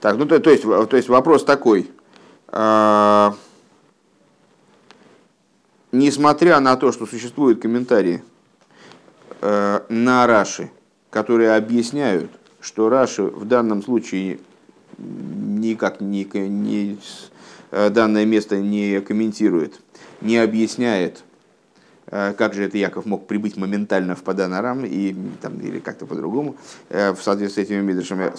Так, 0.00 0.16
ну 0.16 0.26
то, 0.26 0.38
то, 0.40 0.50
есть, 0.50 0.64
то 0.64 0.96
есть 0.96 1.08
вопрос 1.08 1.44
такой. 1.44 1.90
А, 2.48 3.34
несмотря 5.92 6.60
на 6.60 6.76
то, 6.76 6.92
что 6.92 7.06
существуют 7.06 7.60
комментарии 7.60 8.22
э, 9.40 9.80
на 9.88 10.26
Раши, 10.26 10.70
которые 11.10 11.54
объясняют, 11.54 12.30
что 12.60 12.88
Раши 12.88 13.22
в 13.22 13.44
данном 13.44 13.82
случае 13.82 14.40
никак 14.98 16.00
не, 16.00 16.24
не, 16.24 16.98
э, 17.70 17.90
данное 17.90 18.24
место 18.24 18.58
не 18.58 19.00
комментирует, 19.00 19.80
не 20.20 20.38
объясняет, 20.38 21.22
как 22.10 22.54
же 22.54 22.64
это 22.64 22.78
Яков 22.78 23.04
мог 23.04 23.26
прибыть 23.26 23.56
моментально 23.56 24.14
в 24.14 24.22
Паданарам 24.22 24.84
и, 24.84 25.14
там, 25.42 25.58
или 25.60 25.78
как-то 25.78 26.06
по-другому, 26.06 26.56
в 26.88 27.18
соответствии 27.20 27.64
с 27.64 27.66
этими 27.66 27.82
мидршами, 27.82 28.32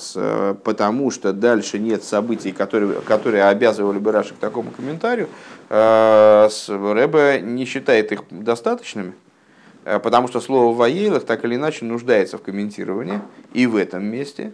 потому 0.63 1.11
что 1.11 1.33
дальше 1.33 1.77
нет 1.77 2.03
событий, 2.03 2.51
которые, 2.51 3.01
которые 3.01 3.45
обязывали 3.45 3.99
бы 3.99 4.11
Раши 4.11 4.33
к 4.33 4.37
такому 4.37 4.71
комментарию, 4.71 5.27
Э, 5.69 6.49
Рэбе 6.67 7.41
не 7.41 7.65
считает 7.65 8.11
их 8.11 8.23
достаточными, 8.31 9.13
э, 9.85 9.99
потому 9.99 10.27
что 10.27 10.39
слово 10.41 10.75
«воейлах» 10.75 11.25
так 11.25 11.45
или 11.45 11.55
иначе 11.55 11.85
нуждается 11.85 12.39
в 12.39 12.41
комментировании 12.41 13.21
и 13.53 13.67
в 13.67 13.75
этом 13.75 14.03
месте, 14.03 14.53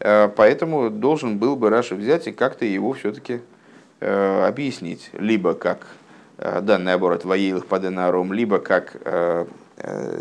э, 0.00 0.28
поэтому 0.34 0.88
должен 0.88 1.38
был 1.38 1.56
бы 1.56 1.68
Раша 1.68 1.94
взять 1.94 2.28
и 2.28 2.32
как-то 2.32 2.64
его 2.64 2.92
все-таки 2.94 3.40
объяснить, 4.00 5.08
либо 5.14 5.54
как 5.54 5.86
данный 6.38 6.94
оборот 6.94 7.24
«воейлах» 7.24 7.66
по 7.66 7.78
денаром, 7.78 8.32
либо 8.32 8.58
как 8.58 8.96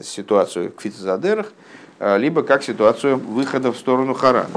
ситуацию 0.04 0.71
к 0.71 0.82
фитозадерах, 0.82 1.54
либо 1.99 2.43
как 2.43 2.63
ситуацию 2.63 3.17
выхода 3.17 3.71
в 3.71 3.78
сторону 3.78 4.13
Харана. 4.13 4.49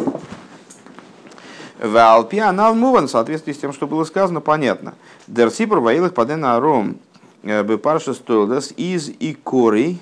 В 1.78 1.96
Алпи 1.98 2.38
Аналмуван, 2.38 3.06
в 3.06 3.10
соответствии 3.10 3.52
с 3.52 3.58
тем, 3.58 3.72
что 3.72 3.86
было 3.86 4.04
сказано, 4.04 4.40
понятно. 4.40 4.94
Дерсипр 5.26 5.78
воилых 5.78 6.14
паден 6.14 6.44
аром 6.44 6.96
э, 7.42 7.62
бепарша 7.62 8.14
столдас 8.14 8.72
из 8.78 9.10
икори 9.20 9.98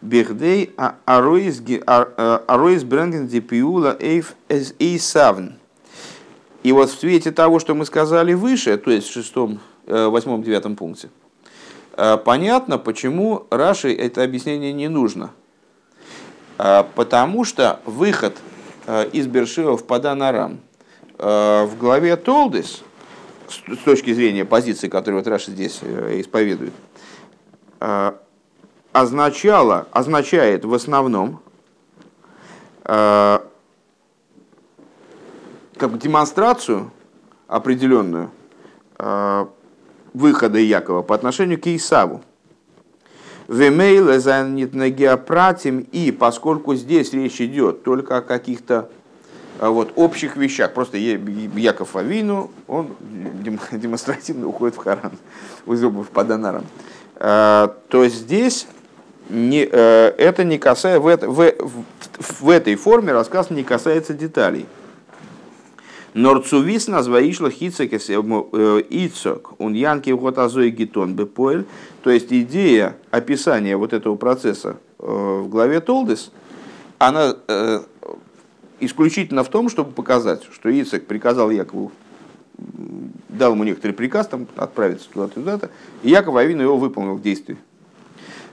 бехдей 0.00 0.74
ароис 1.04 1.60
э, 1.60 2.84
бренген 2.84 3.28
дипиула 3.28 3.94
эйф 4.00 4.34
эйсавн. 4.48 5.56
И 6.62 6.72
вот 6.72 6.88
в 6.88 6.98
свете 6.98 7.30
того, 7.30 7.58
что 7.58 7.74
мы 7.74 7.84
сказали 7.84 8.32
выше, 8.32 8.78
то 8.78 8.90
есть 8.90 9.08
в 9.08 9.12
шестом, 9.12 9.60
э, 9.88 10.06
восьмом, 10.06 10.42
девятом 10.42 10.76
пункте, 10.76 11.10
понятно, 12.24 12.78
почему 12.78 13.46
Раши 13.50 13.92
это 13.92 14.22
объяснение 14.22 14.72
не 14.72 14.88
нужно. 14.88 15.32
Потому 16.56 17.44
что 17.44 17.80
выход 17.84 18.36
из 19.12 19.26
Бершива 19.26 19.76
в 19.76 19.84
Паданарам 19.84 20.60
в 21.18 21.70
главе 21.78 22.16
Толдис– 22.16 22.82
с 23.50 23.78
точки 23.84 24.12
зрения 24.12 24.44
позиции, 24.44 24.88
которую 24.88 25.22
вот 25.22 25.28
Раша 25.28 25.50
здесь 25.50 25.78
э, 25.82 26.20
исповедует, 26.20 26.72
э, 27.80 28.12
означало, 28.92 29.86
означает 29.90 30.64
в 30.64 30.74
основном 30.74 31.40
э, 32.84 33.38
как 35.76 35.90
бы 35.90 35.98
демонстрацию 35.98 36.90
определенную 37.46 38.30
выхода 40.14 40.58
Якова 40.58 41.02
по 41.02 41.14
отношению 41.14 41.60
к 41.60 41.66
Исаву. 41.66 42.22
Вемейле 43.48 44.20
занят 44.20 44.74
на 44.74 44.90
геопратим, 44.90 45.86
и 45.92 46.10
поскольку 46.10 46.74
здесь 46.74 47.12
речь 47.12 47.40
идет 47.40 47.82
только 47.82 48.18
о 48.18 48.20
каких-то 48.20 48.90
а 49.60 49.70
вот, 49.70 49.92
общих 49.96 50.36
вещах. 50.36 50.72
Просто 50.72 50.98
Яков 50.98 51.96
Авину, 51.96 52.50
он 52.66 52.90
демонстративно 53.72 54.46
уходит 54.46 54.76
в 54.76 54.78
Харан, 54.78 55.12
в 55.66 56.04
Паданарам. 56.06 56.64
А, 57.16 57.74
то 57.88 58.06
здесь 58.06 58.68
не, 59.28 59.68
э, 59.70 60.14
это 60.16 60.44
не 60.44 60.58
касается, 60.58 61.00
в, 61.00 61.16
в, 61.26 61.52
в, 62.18 62.42
в 62.42 62.50
этой 62.50 62.76
форме 62.76 63.12
рассказ 63.12 63.50
не 63.50 63.64
касается 63.64 64.14
деталей. 64.14 64.66
Норцувис 66.18 66.88
назваишла 66.88 67.48
хицекес 67.48 68.10
ицок, 68.10 69.54
он 69.58 69.74
янки 69.74 70.10
готазой 70.10 70.70
гитон 70.70 71.14
бепоэль. 71.14 71.64
То 72.02 72.10
есть 72.10 72.32
идея 72.32 72.96
описания 73.12 73.76
вот 73.76 73.92
этого 73.92 74.16
процесса 74.16 74.78
в 74.98 75.46
главе 75.48 75.80
Толдес, 75.80 76.32
она 76.98 77.36
исключительно 78.80 79.44
в 79.44 79.48
том, 79.48 79.68
чтобы 79.68 79.92
показать, 79.92 80.42
что 80.52 80.68
Ицек 80.68 81.06
приказал 81.06 81.50
Якову, 81.50 81.92
дал 83.28 83.52
ему 83.52 83.62
некоторый 83.62 83.92
приказ 83.92 84.26
там, 84.26 84.48
отправиться 84.56 85.08
туда-то, 85.10 85.34
туда-то, 85.34 85.70
и 86.02 86.10
Яков 86.10 86.34
Авину 86.34 86.62
его 86.64 86.76
выполнил 86.78 87.14
в 87.14 87.22
действии. 87.22 87.56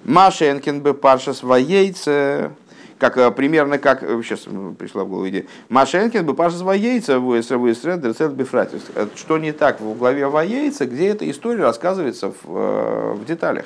Машенкин 0.03 0.81
бы 0.81 0.93
паршас 0.93 1.41
яйца, 1.41 2.51
как 2.97 3.17
э, 3.17 3.31
примерно 3.31 3.77
как, 3.77 4.01
сейчас 4.01 4.43
э, 4.47 4.73
пришла 4.77 5.03
в 5.03 5.09
голову 5.09 5.27
идея, 5.29 5.45
Машенкин 5.69 6.25
бы 6.25 6.33
паршас 6.33 6.61
яйца 6.75 7.19
в 7.19 8.35
Бифратис. 8.35 8.83
Э, 8.95 9.07
что 9.15 9.37
не 9.37 9.51
так 9.51 9.81
в 9.81 9.97
главе 9.97 10.27
Ваейца, 10.27 10.85
где 10.85 11.09
эта 11.09 11.29
история 11.29 11.63
рассказывается 11.63 12.33
в, 12.43 13.15
в 13.15 13.25
деталях. 13.25 13.65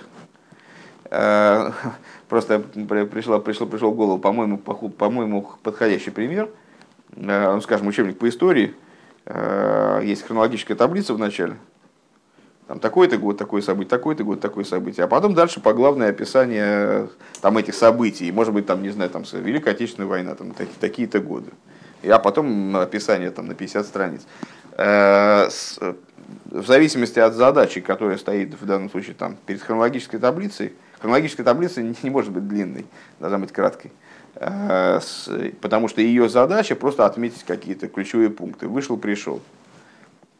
Просто 2.30 2.60
пришла, 2.60 3.40
пришел, 3.40 3.66
пришел 3.66 3.92
в 3.92 3.96
голову, 3.96 4.20
по-моему, 4.20 4.60
по-моему, 4.60 5.50
подходящий 5.64 6.12
пример. 6.12 6.50
Ну, 7.16 7.60
скажем, 7.62 7.88
учебник 7.88 8.20
по 8.20 8.30
истории. 8.30 8.76
Есть 10.04 10.28
хронологическая 10.28 10.76
таблица 10.76 11.16
в 11.16 11.18
начале. 11.18 11.58
Там 12.70 12.80
такой-то 12.80 13.18
год, 13.18 13.36
такое 13.36 13.64
событие, 13.64 13.90
такой-то 13.90 14.24
год, 14.24 14.42
такое 14.42 14.64
событие. 14.64 15.04
А 15.04 15.08
потом 15.08 15.34
дальше 15.34 15.60
по 15.60 15.74
главное 15.74 16.12
описание 16.12 17.10
там, 17.42 17.58
этих 17.58 17.74
событий. 17.74 18.32
Может 18.32 18.54
быть, 18.54 18.68
там, 18.68 18.84
не 18.84 18.92
знаю, 18.92 19.10
там, 19.10 19.24
Великая 19.34 19.72
Отечественная 19.72 20.08
война, 20.08 20.36
там, 20.36 20.54
такие-то 20.80 21.20
годы. 21.20 21.50
А 22.04 22.20
потом 22.20 22.78
описание 22.78 23.32
там, 23.32 23.48
на 23.48 23.56
50 23.56 23.86
страниц. 23.88 24.22
В 24.78 25.50
зависимости 26.52 27.18
от 27.18 27.34
задачи, 27.34 27.82
которая 27.82 28.20
стоит 28.20 28.54
в 28.62 28.64
данном 28.68 28.92
случае 28.92 29.16
там, 29.16 29.36
перед 29.48 29.64
хронологической 29.64 30.20
таблицей, 30.20 30.74
Хронологическая 31.00 31.44
таблица 31.44 31.82
не 32.04 32.10
может 32.10 32.32
быть 32.32 32.48
длинной, 32.48 32.86
должна 33.20 33.40
быть 33.40 33.52
краткой. 33.52 33.92
Э, 34.36 35.00
потому 35.62 35.88
что 35.88 36.02
ее 36.02 36.30
задача 36.30 36.76
просто 36.76 37.06
отметить 37.06 37.44
какие-то 37.44 37.88
ключевые 37.88 38.30
пункты. 38.30 38.68
Вышел, 38.68 38.98
пришел. 38.98 39.42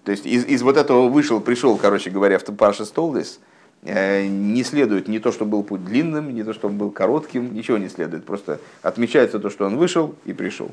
То 0.04 0.12
есть 0.12 0.26
из, 0.26 0.46
из 0.46 0.62
вот 0.62 0.78
этого 0.78 1.10
вышел, 1.10 1.40
пришел, 1.42 1.78
короче 1.78 2.10
говоря, 2.10 2.40
в 2.40 2.44
Паша 2.44 2.86
Столдес, 2.86 3.40
э, 3.84 4.26
не 4.28 4.64
следует 4.64 5.08
не 5.08 5.20
то, 5.20 5.32
что 5.32 5.46
был 5.46 5.64
путь 5.64 5.86
длинным, 5.86 6.34
не 6.34 6.44
то, 6.44 6.54
что 6.54 6.68
он 6.68 6.78
был 6.78 6.92
коротким, 6.92 7.54
ничего 7.54 7.78
не 7.78 7.90
следует. 7.90 8.26
Просто 8.26 8.60
отмечается 8.82 9.40
то, 9.40 9.50
что 9.50 9.66
он 9.66 9.78
вышел 9.78 10.16
и 10.26 10.34
пришел. 10.34 10.72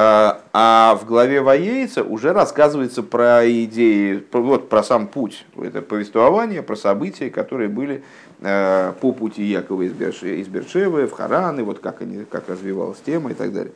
А, 0.00 0.42
а 0.52 0.94
в 0.94 1.06
главе 1.06 1.40
Воейца 1.40 2.04
уже 2.04 2.32
рассказывается 2.32 3.02
про 3.02 3.50
идеи, 3.64 4.22
вот 4.30 4.68
про 4.68 4.84
сам 4.84 5.08
путь, 5.08 5.44
это 5.60 5.82
повествование, 5.82 6.62
про 6.62 6.76
события, 6.76 7.30
которые 7.30 7.68
были 7.68 8.04
э, 8.40 8.92
по 9.00 9.10
пути 9.10 9.42
Якова 9.42 9.82
из, 9.82 9.92
Бершевы, 9.92 11.08
в 11.08 11.10
Харан, 11.10 11.58
и 11.58 11.62
вот 11.64 11.80
как, 11.80 12.00
они, 12.00 12.24
как 12.24 12.48
развивалась 12.48 12.98
тема 13.04 13.32
и 13.32 13.34
так 13.34 13.52
далее. 13.52 13.72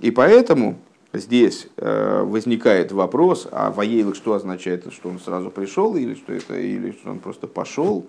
И 0.00 0.10
поэтому 0.10 0.78
здесь 1.12 1.68
э, 1.76 2.22
возникает 2.22 2.92
вопрос, 2.92 3.48
а 3.50 3.70
Воейлых 3.70 4.14
что 4.14 4.34
означает, 4.34 4.92
что 4.92 5.08
он 5.08 5.18
сразу 5.18 5.50
пришел, 5.50 5.96
или 5.96 6.14
что, 6.14 6.32
это, 6.32 6.58
или 6.58 6.92
что 6.92 7.10
он 7.10 7.18
просто 7.18 7.46
пошел, 7.46 8.06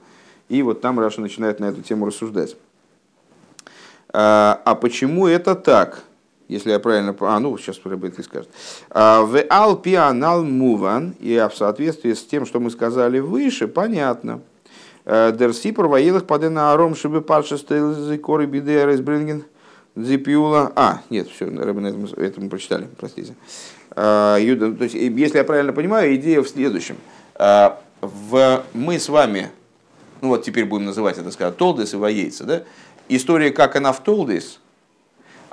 и 0.49 0.61
вот 0.61 0.81
там 0.81 0.99
Раша 0.99 1.21
начинает 1.21 1.59
на 1.59 1.65
эту 1.65 1.81
тему 1.81 2.05
рассуждать. 2.05 2.55
А 4.15 4.77
почему 4.79 5.25
это 5.25 5.55
так? 5.55 6.03
если 6.47 6.71
я 6.71 6.79
правильно... 6.79 7.15
А, 7.21 7.39
ну, 7.39 7.57
сейчас 7.57 7.79
Рэббет 7.83 8.23
скажет. 8.23 8.49
«А, 8.89 9.23
в 9.23 9.41
алпианал 9.41 10.43
муван, 10.43 11.15
и 11.19 11.35
в 11.49 11.55
соответствии 11.55 12.13
с 12.13 12.23
тем, 12.23 12.45
что 12.45 12.59
мы 12.59 12.69
сказали 12.69 13.19
выше, 13.19 13.67
понятно. 13.67 14.41
«Э, 15.05 15.33
Дерси 15.37 15.71
провоилых 15.71 16.25
падена 16.25 16.71
аром, 16.71 16.95
чтобы 16.95 17.21
парша 17.21 17.57
стоил 17.57 18.17
коры 18.19 18.45
биде 18.45 18.85
дзипиула. 19.95 20.71
А, 20.75 21.01
нет, 21.09 21.29
все, 21.29 21.45
Рэббет 21.45 22.17
это 22.17 22.41
мы 22.41 22.49
прочитали, 22.49 22.87
простите. 22.97 23.35
«А, 23.95 24.37
Юда, 24.37 24.73
то 24.73 24.83
есть, 24.83 24.95
если 24.95 25.37
я 25.37 25.43
правильно 25.43 25.73
понимаю, 25.73 26.15
идея 26.15 26.41
в 26.41 26.47
следующем. 26.49 26.97
«А, 27.35 27.81
в, 28.01 28.63
мы 28.73 28.99
с 28.99 29.07
вами, 29.09 29.49
ну 30.21 30.29
вот 30.29 30.43
теперь 30.43 30.65
будем 30.65 30.85
называть 30.85 31.17
это, 31.17 31.31
сказать, 31.31 31.57
Толдес 31.57 31.93
и 31.93 31.97
Воейца, 31.97 32.43
да? 32.43 32.63
История, 33.07 33.51
как 33.51 33.75
она 33.75 33.93
в 33.93 34.03
Толдес– 34.03 34.59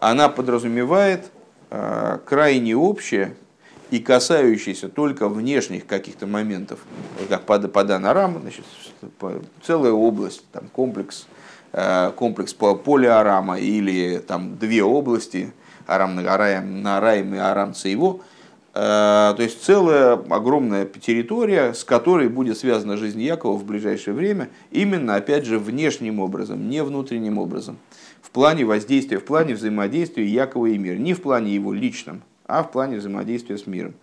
она 0.01 0.31
подразумевает 0.31 1.31
э, 1.69 2.19
крайне 2.25 2.75
общее 2.75 3.37
и 3.91 3.99
касающееся 3.99 4.89
только 4.89 5.29
внешних 5.29 5.87
каких-то 5.87 6.27
моментов, 6.27 6.81
как 7.29 7.43
под, 7.43 7.71
под 7.71 7.91
Анарам, 7.91 8.41
значит, 8.41 8.65
целая 9.63 9.93
область, 9.93 10.43
там, 10.53 10.69
комплекс, 10.73 11.27
комплекс 12.17 12.53
по 12.53 12.75
поле 12.75 13.11
Арама 13.11 13.59
или 13.59 14.19
там 14.19 14.57
две 14.59 14.83
области, 14.83 15.53
Арам 15.87 16.15
Нагараем, 16.15 16.83
Нараем 16.83 17.35
и 17.35 17.39
Арам 17.39 17.75
Цейво, 17.75 18.21
э, 18.75 18.79
то 19.37 19.37
есть 19.39 19.63
целая 19.63 20.15
огромная 20.15 20.85
территория, 20.85 21.75
с 21.75 21.85
которой 21.85 22.29
будет 22.29 22.59
связана 22.59 22.97
жизнь 22.97 23.21
Якова 23.21 23.57
в 23.57 23.65
ближайшее 23.65 24.15
время, 24.15 24.51
именно, 24.71 25.17
опять 25.17 25.45
же, 25.45 25.59
внешним 25.59 26.21
образом, 26.21 26.69
не 26.69 26.83
внутренним 26.83 27.39
образом 27.39 27.79
в 28.31 28.33
плане 28.33 28.65
воздействия, 28.65 29.19
в 29.19 29.25
плане 29.25 29.55
взаимодействия 29.55 30.25
Якова 30.25 30.67
и 30.67 30.79
мира. 30.79 30.97
Не 30.97 31.15
в 31.15 31.23
плане 31.23 31.53
его 31.53 31.73
личном, 31.73 32.23
а 32.47 32.63
в 32.63 32.71
плане 32.71 32.99
взаимодействия 32.99 33.59
с 33.59 33.67
миром. 33.67 33.95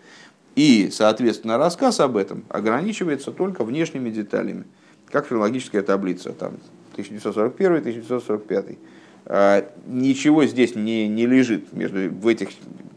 И, 0.57 0.89
соответственно, 0.91 1.57
рассказ 1.57 2.01
об 2.01 2.17
этом 2.17 2.43
ограничивается 2.49 3.31
только 3.31 3.63
внешними 3.63 4.09
деталями, 4.09 4.65
как 5.09 5.27
филологическая 5.27 5.81
таблица, 5.81 6.33
там 6.33 6.55
1941-1945. 6.97 8.77
А, 9.25 9.69
ничего 9.85 10.45
здесь 10.45 10.75
не, 10.75 11.07
не 11.07 11.25
лежит, 11.25 11.73
между, 11.73 12.09
в 12.09 12.27
этих 12.27 12.49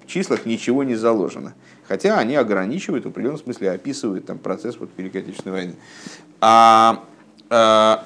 числах 0.07 0.47
ничего 0.47 0.85
не 0.85 0.95
заложено. 0.95 1.55
Хотя 1.89 2.19
они 2.19 2.37
ограничивают, 2.37 3.05
в 3.05 3.09
определенном 3.09 3.41
смысле 3.41 3.73
описывают 3.73 4.27
там, 4.27 4.39
процесс 4.39 4.77
вот, 4.79 4.91
Великой 4.97 5.23
Отечественной 5.23 5.57
войны. 5.57 5.75
А, 6.41 7.05
а 7.49 8.05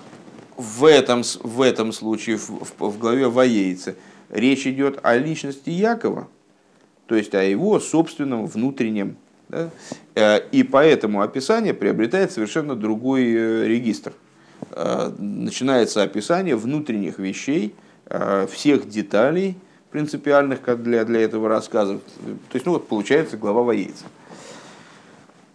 в 0.57 0.85
этом, 0.85 1.23
в 1.43 1.61
этом 1.61 1.93
случае, 1.93 2.37
в, 2.39 2.49
в, 2.49 2.73
в 2.79 2.99
главе 2.99 3.29
Воейца, 3.29 3.95
речь 4.31 4.67
идет 4.67 5.01
о 5.03 5.17
личности 5.17 5.71
Якова, 5.71 6.29
то 7.07 7.15
есть 7.15 7.35
о 7.35 7.43
его 7.43 7.81
собственном 7.81 8.47
внутреннем. 8.47 9.17
Да? 9.49 9.71
Э, 10.15 10.41
и 10.51 10.63
поэтому 10.63 11.21
описание 11.21 11.75
приобретает 11.75 12.33
совершенно 12.33 12.75
другой 12.75 13.33
э, 13.33 13.67
регистр. 13.67 14.13
Э, 14.71 15.13
начинается 15.19 16.03
описание 16.03 16.57
внутренних 16.57 17.19
вещей, 17.19 17.75
всех 18.51 18.87
деталей 18.87 19.57
принципиальных 19.91 20.61
для, 20.83 21.07
для 21.07 21.21
этого 21.23 21.49
рассказа. 21.49 21.99
То 21.99 22.55
есть, 22.55 22.67
ну 22.67 22.73
вот 22.73 22.87
получается 22.87 23.39
глава 23.39 23.63
Воейца. 23.63 24.05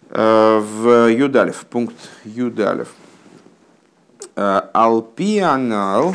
В 0.08 1.08
Юдалев, 1.12 1.64
пункт 1.66 1.94
Юдалев. 2.24 2.88
Э, 4.42 4.70
алпианал. 4.72 6.14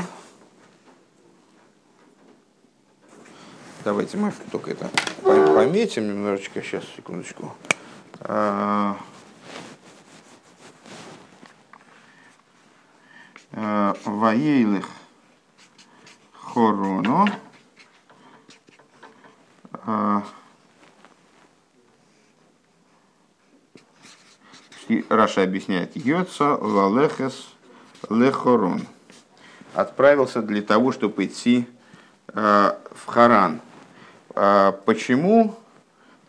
Давайте 3.83 4.17
мы 4.17 4.33
только 4.51 4.71
это 4.71 4.89
пометим 5.21 6.07
немножечко. 6.07 6.59
Сейчас, 6.63 6.83
секундочку. 6.95 7.53
Э, 8.21 8.93
э, 13.51 13.54
Ваейлых 14.05 14.87
хороно. 16.33 17.25
Раша 25.09 25.43
объясняет 25.43 25.95
Йоца, 25.95 26.55
Лалехес, 26.55 27.47
Лехорон. 28.09 28.81
Отправился 29.73 30.41
для 30.41 30.61
того, 30.61 30.91
чтобы 30.91 31.25
идти 31.25 31.67
э, 32.27 32.71
в 32.91 33.05
Харан. 33.07 33.61
Э, 34.35 34.73
почему? 34.85 35.55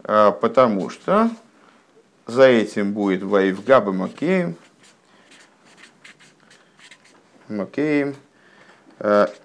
Потому 0.02 0.88
что 0.88 1.30
за 2.26 2.44
этим 2.44 2.92
будет 2.92 3.24
Ваивгаба 3.24 3.92
Макеем, 3.92 4.56
Макеем, 7.48 8.16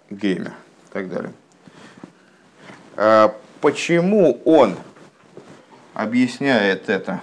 Геймер 0.10 0.54
и 0.54 0.94
так 0.94 1.10
далее. 1.10 1.34
Почему 3.62 4.42
он 4.46 4.76
объясняет 5.94 6.90
это 6.90 7.22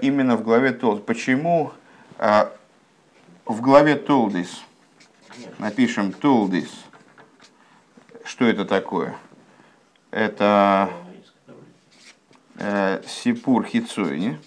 именно 0.00 0.36
в 0.36 0.42
главе 0.42 0.72
Тот? 0.72 1.04
Почему 1.06 1.72
в 2.18 3.60
главе 3.60 3.96
Толдис 3.96 4.62
напишем 5.58 6.12
Толдис. 6.12 6.70
Что 8.24 8.46
это 8.46 8.64
такое? 8.64 9.16
Это 10.10 10.90
Сипур 13.06 13.64
Хицойни. 13.64 14.40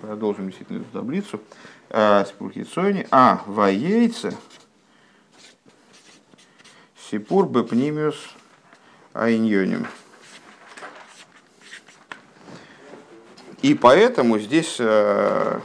Продолжим 0.00 0.46
действительно 0.46 0.82
эту 0.82 0.90
таблицу. 0.90 1.40
Сипур 1.94 2.50
Хицойни. 2.52 3.06
А, 3.12 3.42
Ваейце. 3.46 4.36
Сипур 6.98 7.46
Бепнимиус 7.48 8.16
Айньоним. 9.12 9.86
И 13.62 13.74
поэтому 13.74 14.40
здесь 14.40 14.76
значит, 14.76 15.62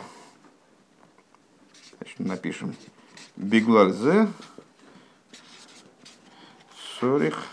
напишем 2.19 2.75
Бигларзе 3.35 4.27
Сорих 6.99 7.43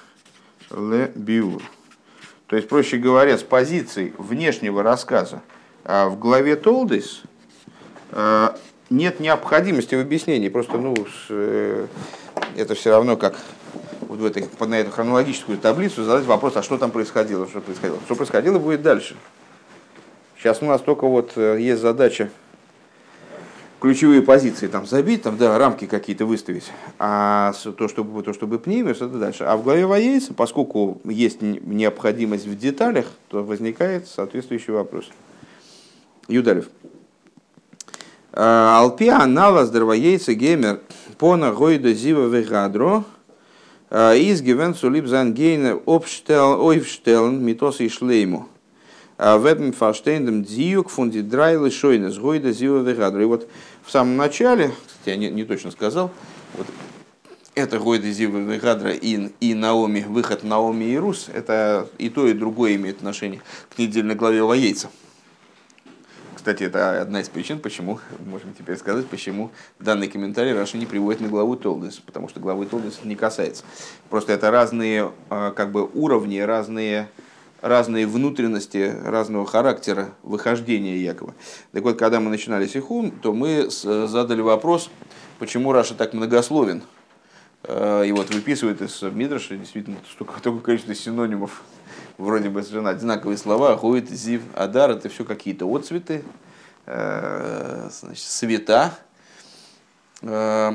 Ле 0.70 1.10
Биур. 1.14 1.62
То 2.46 2.56
есть, 2.56 2.68
проще 2.68 2.98
говоря, 2.98 3.38
с 3.38 3.42
позиции 3.42 4.14
внешнего 4.18 4.82
рассказа 4.82 5.42
а 5.88 6.08
в 6.08 6.18
главе 6.18 6.56
Толдис 6.56 7.22
а, 8.10 8.58
нет 8.90 9.20
необходимости 9.20 9.94
в 9.94 10.00
объяснении. 10.00 10.48
Просто, 10.48 10.78
ну, 10.78 10.94
э, 11.28 11.86
это 12.56 12.74
все 12.74 12.90
равно 12.90 13.16
как 13.16 13.36
вот 14.00 14.18
в 14.18 14.24
этой, 14.24 14.48
на 14.60 14.78
эту 14.78 14.90
хронологическую 14.90 15.58
таблицу 15.58 16.04
задать 16.04 16.26
вопрос, 16.26 16.56
а 16.56 16.62
что 16.62 16.78
там 16.78 16.90
происходило, 16.90 17.46
что 17.46 17.60
происходило. 17.60 17.98
Что 18.04 18.14
происходило 18.14 18.58
будет 18.58 18.82
дальше. 18.82 19.16
Сейчас 20.38 20.62
у 20.62 20.66
нас 20.66 20.80
только 20.80 21.06
вот 21.06 21.32
э, 21.36 21.58
есть 21.60 21.80
задача 21.80 22.30
ключевые 23.80 24.22
позиции 24.22 24.66
там 24.68 24.86
забить, 24.86 25.22
там, 25.22 25.36
да, 25.36 25.58
рамки 25.58 25.86
какие-то 25.86 26.26
выставить, 26.26 26.72
а 26.98 27.52
то, 27.76 27.88
чтобы, 27.88 28.22
то, 28.22 28.32
чтобы 28.32 28.58
пнимиус, 28.58 28.96
это 28.96 29.18
дальше. 29.18 29.44
А 29.44 29.56
в 29.56 29.62
главе 29.62 29.86
воейца, 29.86 30.34
поскольку 30.34 31.00
есть 31.04 31.42
необходимость 31.42 32.46
в 32.46 32.58
деталях, 32.58 33.06
то 33.28 33.44
возникает 33.44 34.08
соответствующий 34.08 34.72
вопрос. 34.72 35.08
Юдалев. 36.28 36.68
«А, 38.38 38.80
Алпи 38.80 39.08
анала 39.08 39.64
здравоейца 39.64 40.34
геймер 40.34 40.80
пона 41.16 41.52
гойда 41.52 41.94
зива 41.94 42.26
вегадро 42.26 43.04
а, 43.88 44.14
из 44.14 44.42
гивен 44.42 44.74
сулип 44.74 45.06
зангейна 45.06 45.80
обштелн 45.86 47.42
митос 47.42 47.80
и 47.80 47.88
шлейму. 47.88 48.46
А 49.16 49.38
Вебм 49.38 49.72
фаштейндем 49.72 50.44
дзиюк 50.44 50.90
фунди 50.90 51.22
драйлы 51.22 51.70
шойнес 51.70 52.18
гойда 52.18 52.52
зива 52.52 52.82
вегадро. 52.82 53.22
И 53.22 53.24
вот 53.24 53.48
в 53.82 53.90
самом 53.90 54.18
начале, 54.18 54.70
кстати, 54.86 55.08
я 55.08 55.16
не, 55.16 55.30
не 55.30 55.44
точно 55.44 55.70
сказал, 55.70 56.10
вот 56.58 56.66
это 57.54 57.78
Гойда 57.78 58.10
Зива 58.10 58.36
Вегадра 58.36 58.90
и, 58.90 59.30
и 59.40 59.54
Наоми, 59.54 60.04
выход 60.06 60.44
Наоми 60.44 60.84
и 60.84 60.98
Рус, 60.98 61.28
это 61.32 61.88
и 61.96 62.10
то, 62.10 62.26
и 62.26 62.34
другое 62.34 62.76
имеет 62.76 62.98
отношение 62.98 63.40
к 63.74 63.78
недельной 63.78 64.14
главе 64.14 64.42
Лаейца. 64.42 64.90
Кстати, 66.46 66.62
это 66.62 67.02
одна 67.02 67.22
из 67.22 67.28
причин, 67.28 67.58
почему, 67.58 67.98
можем 68.24 68.54
теперь 68.54 68.76
сказать, 68.76 69.04
почему 69.08 69.50
данный 69.80 70.06
комментарий 70.06 70.52
Раши 70.52 70.78
не 70.78 70.86
приводит 70.86 71.20
на 71.20 71.26
главу 71.26 71.56
Толдес, 71.56 71.96
потому 71.96 72.28
что 72.28 72.38
главы 72.38 72.66
Толдес 72.66 73.00
не 73.02 73.16
касается. 73.16 73.64
Просто 74.10 74.32
это 74.32 74.52
разные 74.52 75.10
а, 75.28 75.50
как 75.50 75.72
бы, 75.72 75.90
уровни, 75.92 76.38
разные 76.38 77.08
разные 77.62 78.06
внутренности 78.06 78.94
разного 79.04 79.44
характера 79.44 80.10
выхождения 80.22 80.98
Якова. 80.98 81.34
Так 81.72 81.82
вот, 81.82 81.98
когда 81.98 82.20
мы 82.20 82.30
начинали 82.30 82.68
Сихун, 82.68 83.10
то 83.10 83.32
мы 83.32 83.68
задали 83.68 84.40
вопрос, 84.40 84.88
почему 85.40 85.72
Раша 85.72 85.94
так 85.94 86.12
многословен. 86.12 86.82
Э, 87.64 88.04
и 88.06 88.12
вот 88.12 88.32
выписывает 88.32 88.82
из 88.82 89.02
Мидраша 89.02 89.56
действительно 89.56 89.96
столько, 90.12 90.34
такое 90.40 90.60
количество 90.60 90.94
синонимов, 90.94 91.64
вроде 92.18 92.48
бы 92.48 92.62
совершенно 92.62 92.90
одинаковые 92.90 93.36
слова, 93.36 93.76
ходит, 93.76 94.10
зив, 94.10 94.42
адар, 94.54 94.90
это 94.90 95.08
все 95.08 95.24
какие-то 95.24 95.66
отцветы, 95.66 96.24
э, 96.86 97.88
значит, 97.90 98.24
света. 98.24 98.94
Э, 100.22 100.72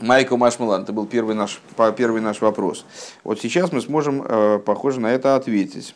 Майкл 0.00 0.36
Машмалан, 0.36 0.82
это 0.82 0.92
был 0.92 1.06
первый 1.06 1.34
наш, 1.34 1.60
первый 1.96 2.20
наш 2.20 2.40
вопрос. 2.40 2.86
Вот 3.24 3.40
сейчас 3.40 3.72
мы 3.72 3.80
сможем, 3.80 4.22
э, 4.22 4.58
похоже, 4.58 5.00
на 5.00 5.12
это 5.12 5.36
ответить. 5.36 5.94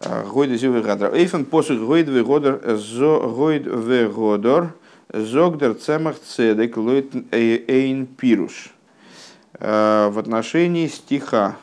Гойд 0.00 0.62
гадра. 0.84 1.12
Эйфен 1.12 1.44
посуд 1.44 1.80
гойд 1.80 2.08
вегодер 2.08 2.76
зо 2.76 3.28
гойд 3.28 3.66
вегодор 3.66 4.72
зогдер 5.12 5.74
цемах 5.74 6.20
цедек 6.20 6.76
лойт 6.76 7.12
эйн 7.32 8.06
пируш. 8.06 8.70
В 9.58 10.14
отношении 10.16 10.86
стиха, 10.86 11.56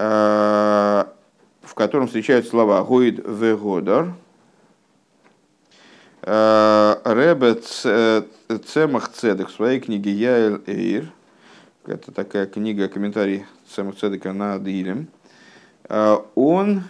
в 0.00 1.74
котором 1.74 2.06
встречаются 2.06 2.50
слова 2.50 2.82
гойд 2.82 3.18
вегодор, 3.18 4.14
Ребе 6.22 7.54
Цемах 7.54 9.10
Цедек 9.10 9.48
в 9.48 9.52
своей 9.52 9.80
книге 9.80 10.12
Яэль 10.12 10.62
Эйр, 10.66 11.12
это 11.84 12.12
такая 12.12 12.46
книга, 12.46 12.88
комментарий 12.88 13.44
Цемах 13.74 13.96
Цедека 13.96 14.32
на 14.32 14.54
Адилем, 14.54 15.08
он 16.34 16.84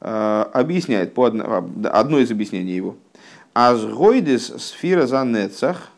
объясняет, 0.00 1.14
по 1.14 1.26
одно, 1.26 1.68
одно 1.92 2.18
из 2.18 2.32
объяснений 2.32 2.72
его, 2.72 2.96
Азгойдис 3.54 4.48
сфера 4.58 5.06
за 5.06 5.24
нецах, 5.24 5.90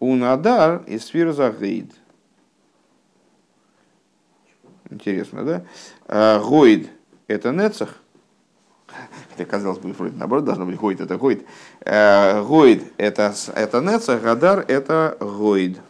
унадар 0.00 0.82
и 0.86 0.98
сфера 0.98 1.32
за 1.32 1.50
гейд. 1.50 1.92
Интересно, 4.94 5.44
да? 6.08 6.38
Гойд– 6.38 6.88
это 7.26 7.50
нецах, 7.50 7.96
Хотя, 9.30 9.44
казалось 9.44 9.78
бы, 9.78 9.92
вроде 9.92 10.16
наоборот 10.16 10.44
должно 10.44 10.66
быть 10.66 10.76
гойд, 10.76 11.00
это 11.00 11.16
гойд. 11.16 11.44
Э, 11.80 12.42
гойд 12.44 12.84
это, 12.96 13.34
это 13.54 13.80
неца, 13.80 14.18
гадар 14.18 14.64
это 14.68 15.16
гойд. 15.20 15.80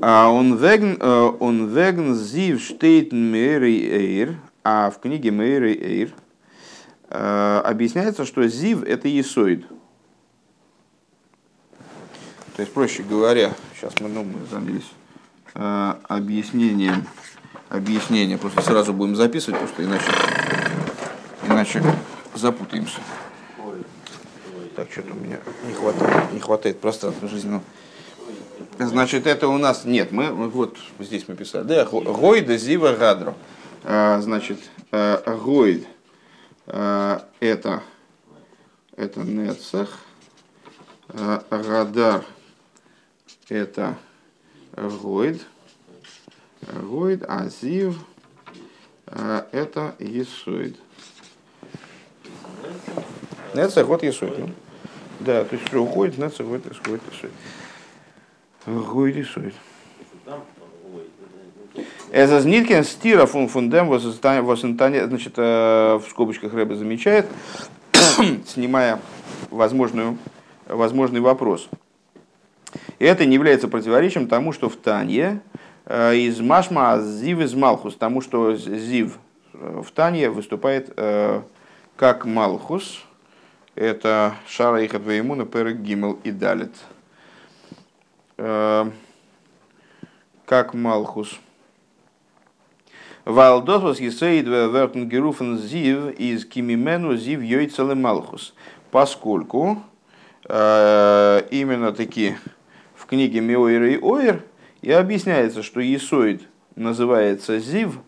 А 0.00 0.28
э, 0.28 1.30
он 1.40 1.66
веген 1.68 2.14
зив 2.14 2.60
штейтен 2.60 3.32
мейри 3.32 3.88
эйр, 3.90 4.36
а 4.62 4.90
в 4.90 5.00
книге 5.00 5.32
мейри 5.32 5.74
эйр 5.74 6.12
э, 7.10 7.60
объясняется, 7.64 8.24
что 8.24 8.46
зив 8.46 8.84
это 8.84 9.08
есоид. 9.08 9.66
То 12.54 12.62
есть, 12.62 12.72
проще 12.72 13.02
говоря, 13.02 13.52
сейчас 13.74 13.92
мы, 14.00 14.08
ну, 14.08 14.22
мы 14.22 14.46
занялись 14.46 14.88
объяснением, 15.54 17.06
объяснение, 17.68 18.38
просто 18.38 18.62
сразу 18.62 18.92
будем 18.92 19.16
записывать, 19.16 19.60
потому 19.60 19.74
что 19.74 19.84
иначе 19.84 20.10
иначе 21.46 21.82
запутаемся. 22.34 22.98
Так, 24.76 24.90
что-то 24.92 25.12
у 25.12 25.16
меня 25.16 25.38
не 25.66 25.72
хватает, 25.72 26.32
не 26.32 26.40
хватает 26.40 26.80
пространства 26.80 27.28
жизненного. 27.28 27.62
Значит, 28.78 29.26
это 29.26 29.48
у 29.48 29.58
нас 29.58 29.84
нет, 29.84 30.12
мы 30.12 30.30
вот 30.30 30.78
здесь 31.00 31.26
мы 31.26 31.34
писали, 31.34 31.64
да, 31.64 31.84
Гойда 31.84 32.56
Зива 32.56 32.94
Гадро. 32.94 33.34
А, 33.82 34.20
значит, 34.20 34.58
а, 34.92 35.36
Гойд 35.36 35.84
это 36.66 37.82
это 38.96 39.20
Нецах, 39.20 39.98
Радар 41.50 42.24
это 43.48 43.96
Гойд, 45.02 45.40
Гойд, 46.62 47.24
Азив 47.28 47.98
это 49.52 49.94
Есоид. 49.98 50.76
Нецах 53.54 53.86
вот 53.86 54.02
Есуй. 54.02 54.34
Ну. 54.36 54.50
Да, 55.20 55.44
то 55.44 55.56
есть 55.56 55.66
что 55.66 55.82
уходит, 55.82 56.18
Нецах 56.18 56.46
вот 56.46 56.66
исходит 56.66 57.02
Есуй. 57.10 57.30
Гой 58.66 59.12
рисует. 59.12 59.54
Это 62.10 62.44
Ниткин 62.44 62.84
стира 62.84 63.26
фун 63.26 63.48
фундем 63.48 63.88
значит, 65.06 65.34
э, 65.36 65.96
в 65.96 66.04
скобочках 66.08 66.52
Рэбе 66.52 66.74
замечает, 66.74 67.26
снимая 68.46 69.00
возможную, 69.50 70.18
возможный 70.66 71.20
вопрос. 71.20 71.68
Это 72.98 73.26
не 73.26 73.34
является 73.34 73.68
противоречием 73.68 74.28
тому, 74.28 74.52
что 74.52 74.68
в 74.68 74.76
Танье 74.76 75.40
э, 75.86 76.16
из 76.16 76.40
Машма 76.40 77.00
Зив 77.00 77.40
из 77.40 77.54
Малхус, 77.54 77.96
тому, 77.96 78.20
что 78.20 78.54
Зив 78.56 79.18
э, 79.54 79.82
в 79.84 79.90
Танье 79.92 80.30
выступает 80.30 80.94
как 81.96 82.24
Малхус, 82.24 83.04
это 83.74 84.34
Шара 84.48 84.84
Ихат 84.84 85.02
Веймуна, 85.02 85.46
Перек 85.46 85.76
Гимел 85.76 86.18
и 86.24 86.32
Далит. 86.32 86.74
Э, 88.36 88.90
как 90.46 90.74
Малхус. 90.74 91.38
Валдосвас 93.24 94.00
Есейд 94.00 94.46
Вертен 94.46 95.08
Геруфен 95.08 95.58
Зив 95.58 96.12
из 96.18 96.44
Кимимену 96.44 97.16
Зив 97.16 97.40
Йойцеле 97.42 97.94
Малхус. 97.94 98.54
Поскольку 98.90 99.82
э, 100.48 101.42
именно 101.50 101.92
таки 101.92 102.34
в 102.34 102.57
книге 103.08 103.40
Меойр 103.40 103.82
и 103.84 103.98
Ойр 103.98 104.44
и 104.82 104.92
объясняется, 104.92 105.62
что 105.62 105.80
Есоид 105.80 106.42
называется 106.76 107.58
Зив 107.58 107.98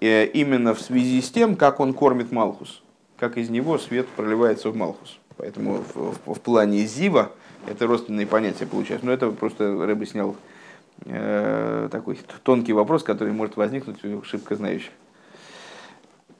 именно 0.00 0.74
в 0.74 0.80
связи 0.80 1.22
с 1.22 1.30
тем, 1.30 1.56
как 1.56 1.80
он 1.80 1.94
кормит 1.94 2.32
Малхус, 2.32 2.82
как 3.18 3.38
из 3.38 3.48
него 3.48 3.78
свет 3.78 4.06
проливается 4.08 4.70
в 4.70 4.76
Малхус. 4.76 5.18
Поэтому 5.36 5.84
в, 5.94 6.16
в, 6.26 6.34
в 6.34 6.40
плане 6.40 6.84
Зива 6.84 7.32
это 7.66 7.86
родственные 7.86 8.26
понятия 8.26 8.66
получаются. 8.66 9.06
Но 9.06 9.12
это 9.12 9.30
просто 9.30 9.86
Рэбе 9.86 10.06
снял 10.06 10.36
э, 11.04 11.88
такой 11.90 12.18
тонкий 12.42 12.72
вопрос, 12.72 13.02
который 13.02 13.32
может 13.32 13.56
возникнуть 13.56 14.04
у 14.04 14.22
шибко 14.24 14.56
знающих. 14.56 14.90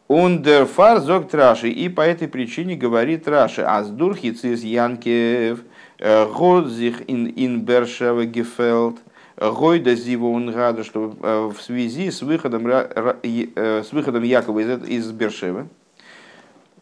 Ундерфар 0.09 1.01
зог 1.01 1.31
Траши. 1.31 1.71
И 1.71 1.89
по 1.89 2.03
этой 2.03 2.29
причине 2.29 2.77
говорит 2.77 3.29
Раши. 3.29 3.63
Аздурхиц 3.63 4.45
из 4.45 4.63
Янкев, 4.63 5.61
Годзих 6.03 7.03
ин 7.07 7.33
ин 7.37 7.61
Бершева 7.61 8.25
Гефелд, 8.25 8.99
Гойда 9.37 9.95
Зива 9.95 10.27
Унгада, 10.27 10.83
что 10.83 11.15
э, 11.23 11.51
в 11.55 11.63
связи 11.63 12.11
с 12.11 12.23
выходом, 12.23 12.67
э, 12.67 13.83
с 13.85 13.93
выходом 13.93 14.25
Якова 14.25 14.59
из, 14.59 14.89
из 14.89 15.11
Бершевы, 15.13 15.69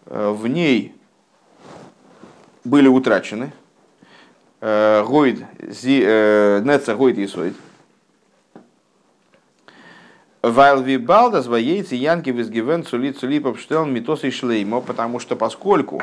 в 0.06 0.46
ней 0.46 0.94
были 2.64 2.88
утрачены 2.88 3.52
Гойд, 4.60 5.40
Неца 5.60 6.94
Гойд 6.96 7.18
и 7.18 7.26
Сойд, 7.26 7.54
Вайлви 10.42 10.96
балдас 10.96 11.46
воейцы 11.46 11.96
янки 11.96 12.30
визгивен 12.30 12.84
цули 12.84 13.12
цули 13.12 13.40
попштел 13.40 13.84
митос 13.84 14.24
и 14.24 14.30
шлеймо, 14.30 14.80
потому 14.80 15.18
что 15.18 15.36
поскольку 15.36 16.02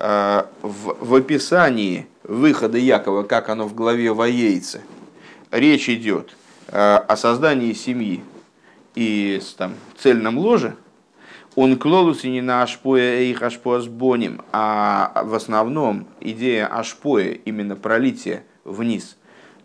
э, 0.00 0.44
в, 0.62 0.96
в 1.00 1.14
описании 1.14 2.06
выхода 2.24 2.78
Якова, 2.78 3.22
как 3.22 3.48
оно 3.48 3.66
в 3.66 3.74
главе 3.74 4.12
воейцы, 4.12 4.82
речь 5.50 5.88
идет 5.88 6.36
э, 6.68 6.96
о 6.96 7.16
создании 7.16 7.72
семьи 7.72 8.22
и 8.94 9.40
там, 9.56 9.74
цельном 9.96 10.38
ложе, 10.38 10.76
он 11.54 11.78
клолус 11.78 12.24
и 12.24 12.30
не 12.30 12.40
на 12.40 12.62
ашпоя 12.62 13.20
их 13.20 13.42
ашпоа 13.42 13.80
с 13.80 13.86
боним, 13.86 14.42
а 14.52 15.22
в 15.24 15.34
основном 15.34 16.08
идея 16.20 16.66
ашпоя, 16.66 17.32
именно 17.44 17.76
пролитие 17.76 18.42
вниз, 18.64 19.16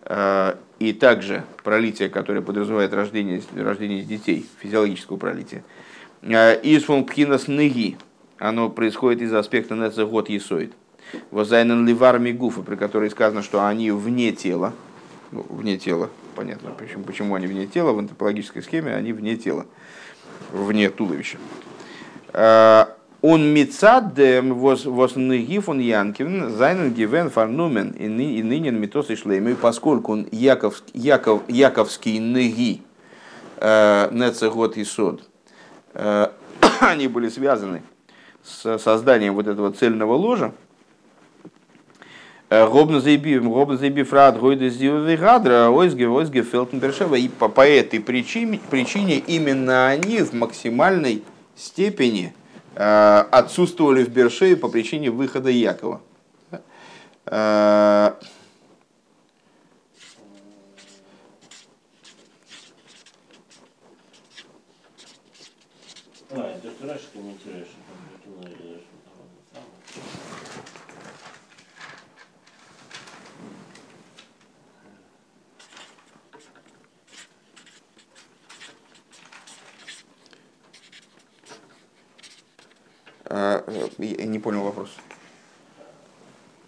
э, 0.03 0.55
и 0.79 0.93
также 0.93 1.43
пролитие, 1.63 2.09
которое 2.09 2.41
подразумевает 2.41 2.93
рождение, 2.93 3.41
рождение 3.55 4.03
детей, 4.03 4.45
физиологического 4.59 5.17
пролития. 5.17 5.63
А, 6.23 6.53
из 6.53 6.83
функхинас 6.83 7.47
ныги, 7.47 7.97
оно 8.37 8.69
происходит 8.69 9.21
из 9.21 9.33
аспекта 9.33 9.75
нецех 9.75 10.09
год 10.09 10.29
есоид. 10.29 10.73
Возайнен 11.31 11.85
ливар 11.85 12.19
мигуфа, 12.19 12.61
при 12.61 12.75
которой 12.75 13.09
сказано, 13.09 13.41
что 13.43 13.65
они 13.65 13.91
вне 13.91 14.31
тела, 14.31 14.73
ну, 15.31 15.45
вне 15.49 15.77
тела, 15.77 16.09
понятно, 16.35 16.71
почему, 16.71 17.03
почему 17.03 17.35
они 17.35 17.47
вне 17.47 17.67
тела, 17.67 17.93
в 17.93 17.99
антропологической 17.99 18.63
схеме 18.63 18.93
они 18.93 19.13
вне 19.13 19.35
тела, 19.35 19.65
вне 20.51 20.89
туловища. 20.89 21.37
А, 22.33 22.95
он 23.21 23.53
мицадем 23.53 24.53
воз 24.53 25.15
нагиф 25.15 25.67
он 25.67 25.79
янкивен 25.79 26.51
зайнен 26.51 26.93
гивен 26.93 27.29
фарнумен 27.29 27.89
и 27.89 28.07
нынен 28.07 28.79
митос 28.79 29.09
и 29.09 29.15
шлеймы, 29.15 29.55
поскольку 29.55 30.13
он 30.13 30.27
Яков, 30.31 30.81
Яков, 30.93 31.41
Яковский 31.49 32.19
ныги 32.19 32.81
э, 33.57 34.09
нецегот 34.11 34.77
и 34.77 34.85
сод, 34.85 35.23
э, 35.93 36.27
они 36.79 37.07
были 37.07 37.27
связаны 37.27 37.81
с 38.41 38.77
созданием 38.79 39.35
вот 39.35 39.47
этого 39.47 39.73
цельного 39.73 40.13
ложа, 40.13 40.53
Робно 42.49 42.99
заебив, 42.99 43.45
робно 43.45 43.77
заебив 43.77 44.11
рад, 44.11 44.39
гойда 44.39 44.69
зивовый 44.69 45.17
гадра, 45.17 45.69
ойзге, 45.69 46.07
ойзге, 46.07 46.43
фелтенбершева. 46.43 47.15
И 47.15 47.27
по, 47.27 47.47
по 47.47 47.67
этой 47.67 47.99
причине, 47.99 48.59
причине 48.69 49.17
именно 49.17 49.87
они 49.87 50.21
в 50.21 50.33
максимальной 50.33 51.23
степени 51.55 52.33
Э, 52.75 53.25
отсутствовали 53.31 54.05
в 54.05 54.09
Бершее 54.09 54.55
по 54.55 54.69
причине 54.69 55.09
выхода 55.09 55.49
Якова. 55.49 56.01
Э, 56.51 56.59
а, 57.25 58.13
это 66.31 66.69
ты. 66.69 66.85
А, 66.85 67.65
я 83.29 84.25
не 84.25 84.39
понял 84.39 84.63
вопрос. 84.63 84.89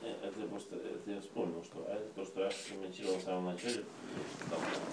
Это 0.01 0.47
просто, 0.47 0.75
это 0.75 1.11
я 1.11 1.19
вспомнил, 1.21 1.63
что 1.63 1.85
а 1.89 1.93
это 1.93 2.05
то, 2.15 2.25
что 2.25 2.41
я 2.41 2.51
комментировал 2.69 3.17
в 3.17 3.23
самом 3.23 3.45
начале. 3.45 3.83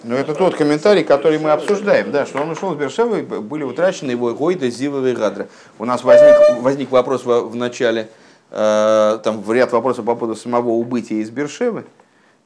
Ну, 0.03 0.15
это 0.15 0.33
тот 0.33 0.55
комментарий, 0.55 1.03
который 1.03 1.39
мы 1.39 1.51
обсуждаем, 1.51 2.11
да, 2.11 2.25
что 2.25 2.41
он 2.41 2.49
ушел 2.49 2.73
с 2.73 2.77
Бершевы, 2.77 3.21
были 3.23 3.63
утрачены 3.63 4.11
его 4.11 4.33
Гойда, 4.33 4.65
и 4.65 5.13
Гадра. 5.13 5.47
У 5.77 5.85
нас 5.85 6.03
возник, 6.03 6.61
возник 6.61 6.89
вопрос 6.89 7.25
в, 7.25 7.49
в 7.49 7.55
начале, 7.55 8.09
э, 8.49 9.19
там 9.23 9.41
в 9.41 9.51
ряд 9.51 9.73
вопросов 9.73 10.05
по 10.05 10.15
поводу 10.15 10.39
самого 10.39 10.69
убытия 10.69 11.17
из 11.17 11.29
Бершевы. 11.29 11.83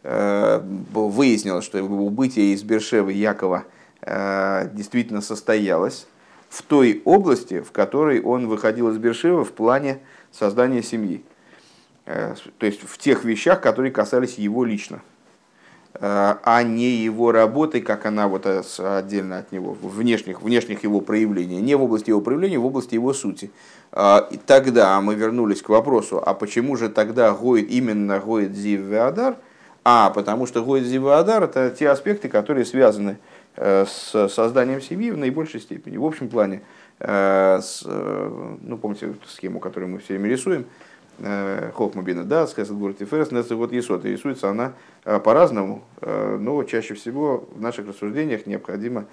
Э, 0.02 0.62
выяснилось, 0.92 1.64
что 1.64 1.82
убытие 1.82 2.54
из 2.54 2.64
Бершевы 2.64 3.14
Якова 3.14 3.66
э, 4.02 4.70
действительно 4.74 5.22
состоялось 5.22 6.08
в 6.54 6.62
той 6.62 7.02
области, 7.04 7.62
в 7.62 7.72
которой 7.72 8.22
он 8.22 8.48
выходил 8.48 8.90
из 8.90 8.98
Бершева 9.00 9.44
в 9.44 9.54
плане 9.54 10.02
создания 10.32 10.84
семьи. 10.84 11.24
Э, 12.06 12.36
то 12.60 12.68
есть 12.68 12.82
в 12.84 13.00
тех 13.00 13.24
вещах, 13.24 13.60
которые 13.60 13.92
касались 13.92 14.38
его 14.38 14.64
лично, 14.64 15.02
э, 15.96 16.00
а 16.00 16.62
не 16.62 16.92
его 16.92 17.32
работы, 17.32 17.82
как 17.82 18.06
она 18.06 18.28
вот 18.28 18.46
э, 18.46 18.62
отдельно 18.78 19.40
от 19.40 19.52
него, 19.52 19.76
внешних, 19.82 20.44
внешних 20.44 20.84
его 20.84 21.02
проявлений, 21.02 21.60
не 21.60 21.74
в 21.74 21.82
области 21.82 22.12
его 22.12 22.22
проявления, 22.22 22.60
в 22.60 22.66
области 22.68 22.94
его 22.94 23.14
сути. 23.14 23.50
И 23.96 24.40
тогда 24.46 25.02
мы 25.02 25.16
вернулись 25.16 25.62
к 25.64 25.70
вопросу, 25.70 26.22
а 26.24 26.36
почему 26.36 26.78
же 26.78 26.90
тогда 26.90 27.32
гоит 27.32 27.72
именно 27.72 28.20
гоит 28.20 28.54
Зив 28.54 28.82
Веадар? 28.82 29.38
А, 29.84 30.12
потому 30.12 30.46
что 30.46 30.64
гоит 30.64 30.86
Зив 30.86 31.02
Веадар 31.02 31.44
это 31.44 31.72
те 31.72 31.90
аспекты, 31.90 32.30
которые 32.30 32.66
связаны 32.66 33.18
с 33.33 33.33
с 33.56 34.30
созданием 34.30 34.82
семьи 34.82 35.12
в 35.12 35.18
наибольшей 35.18 35.60
степени. 35.60 35.98
В 35.98 36.06
общем 36.06 36.30
плане, 36.30 36.62
э, 37.00 37.60
с, 37.62 37.84
э, 37.86 38.56
ну, 38.62 38.78
помните 38.78 39.14
схему, 39.28 39.60
которую 39.60 39.92
мы 39.92 40.00
все 40.00 40.14
время 40.14 40.30
рисуем, 40.30 40.66
Хохмабина, 41.20 42.24
да, 42.24 42.48
с 42.48 42.56
Хесед 42.56 43.02
и 43.02 43.06
Ферес, 43.06 43.52
вот 43.52 43.72
Есот. 43.72 44.04
Рисуется 44.04 44.50
она 44.50 44.74
по-разному, 45.04 45.84
но 46.02 46.64
чаще 46.64 46.96
всего 46.96 47.48
в 47.56 47.62
наших 47.62 47.88
рассуждениях 47.88 48.48
необходимо 48.48 49.06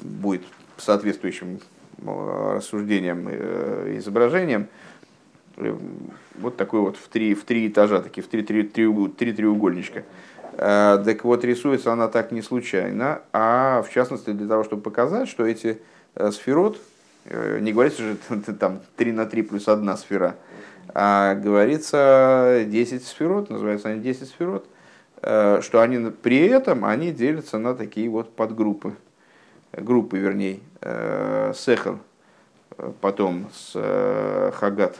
будет 0.00 0.42
соответствующим 0.76 1.58
рассуждением, 2.06 3.28
изображением, 3.98 4.68
вот 6.36 6.56
такой 6.56 6.80
вот 6.80 6.96
в 6.96 7.08
три, 7.08 7.34
в 7.34 7.44
три 7.44 7.68
этажа, 7.68 8.00
такие 8.00 8.22
в 8.22 8.28
три, 8.28 8.42
три, 8.42 8.62
три, 8.62 8.88
три 9.08 9.32
треугольничка. 9.32 10.04
Э, 10.54 11.02
так 11.04 11.24
вот, 11.24 11.44
рисуется 11.44 11.92
она 11.92 12.08
так 12.08 12.32
не 12.32 12.42
случайно, 12.42 13.22
а 13.32 13.82
в 13.82 13.90
частности 13.90 14.30
для 14.30 14.48
того, 14.48 14.64
чтобы 14.64 14.82
показать, 14.82 15.28
что 15.28 15.46
эти 15.46 15.80
э, 16.14 16.30
сферот, 16.30 16.78
э, 17.24 17.58
не 17.60 17.72
говорится 17.72 18.02
же 18.02 18.16
там 18.58 18.80
3 18.96 19.12
на 19.12 19.26
3 19.26 19.42
плюс 19.42 19.68
1 19.68 19.96
сфера, 19.96 20.36
а 20.94 21.34
говорится 21.34 22.64
10 22.66 23.06
сферот, 23.06 23.50
называются 23.50 23.88
они 23.88 24.00
10 24.02 24.28
сферот, 24.28 24.66
что 25.20 25.80
они 25.80 26.10
при 26.10 26.48
этом 26.48 26.84
они 26.84 27.12
делятся 27.12 27.56
на 27.58 27.76
такие 27.76 28.10
вот 28.10 28.34
подгруппы, 28.34 28.96
группы 29.72 30.18
вернее, 30.18 30.58
сехал, 31.54 32.00
потом 33.00 33.48
с 33.54 34.52
хагат, 34.56 34.96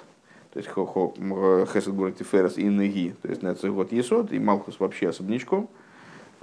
то 0.52 0.58
есть 0.58 0.68
Хесед 0.68 1.94
Бурат 1.94 2.18
Тиферес 2.18 2.58
и 2.58 2.64
Неги, 2.64 3.14
то 3.22 3.28
есть 3.28 3.42
Нецегот 3.42 3.92
Есот, 3.92 4.32
и 4.32 4.38
Малхус 4.38 4.78
вообще 4.78 5.08
особнячком, 5.08 5.70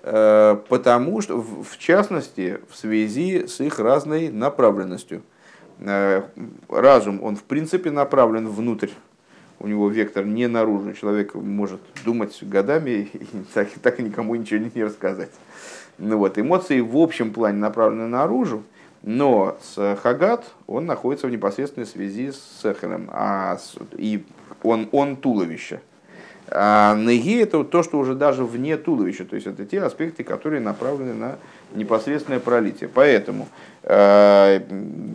потому 0.01 1.22
что, 1.22 1.41
в 1.41 1.78
частности, 1.78 2.60
в 2.70 2.76
связи 2.76 3.45
с 3.47 3.60
их 3.60 3.80
разной 3.80 4.30
направленностью. 4.30 5.22
Э, 5.82 6.24
разум, 6.68 7.24
он 7.24 7.38
в 7.38 7.43
принципе 7.43 7.89
направлен 7.89 8.49
внутрь, 8.49 8.89
у 9.60 9.68
него 9.68 9.89
вектор 9.89 10.26
не 10.26 10.47
наружу, 10.47 10.93
человек 10.93 11.36
может 11.36 11.80
думать 12.03 12.38
годами 12.41 13.10
и 13.14 13.28
так, 13.53 13.70
так 13.82 13.99
и 13.99 14.03
никому 14.03 14.36
ничего 14.36 14.70
не 14.74 14.84
рассказать. 14.84 15.32
Ну 15.97 16.18
вот, 16.18 16.38
эмоции 16.38 16.82
в 16.82 16.97
общем 16.97 17.32
плане 17.32 17.60
направлены 17.60 18.07
наружу, 18.07 18.64
но 19.04 19.58
с 19.62 19.95
Хагат 20.02 20.45
он 20.68 20.86
находится 20.86 21.28
в 21.28 21.32
непосредственной 21.32 21.88
связи 21.88 22.32
с 22.32 22.62
Сехером, 22.62 23.10
а 23.12 23.58
с, 23.58 23.76
и 23.97 24.26
он, 24.64 24.89
он 24.91 25.16
туловище. 25.16 25.82
А 26.52 26.95
неги 26.95 27.41
это 27.41 27.64
то, 27.64 27.84
что 27.84 28.00
уже 28.00 28.16
даже 28.16 28.43
вне 28.43 28.76
туловища, 28.78 29.24
то 29.24 29.36
есть 29.36 29.47
это 29.47 29.66
те 29.66 29.82
аспекты, 29.82 30.24
которые 30.24 30.62
направлены 30.62 31.14
на 31.14 31.36
непосредственное 31.76 32.39
пролитие. 32.39 32.89
Поэтому 32.91 33.47
э, 33.84 34.62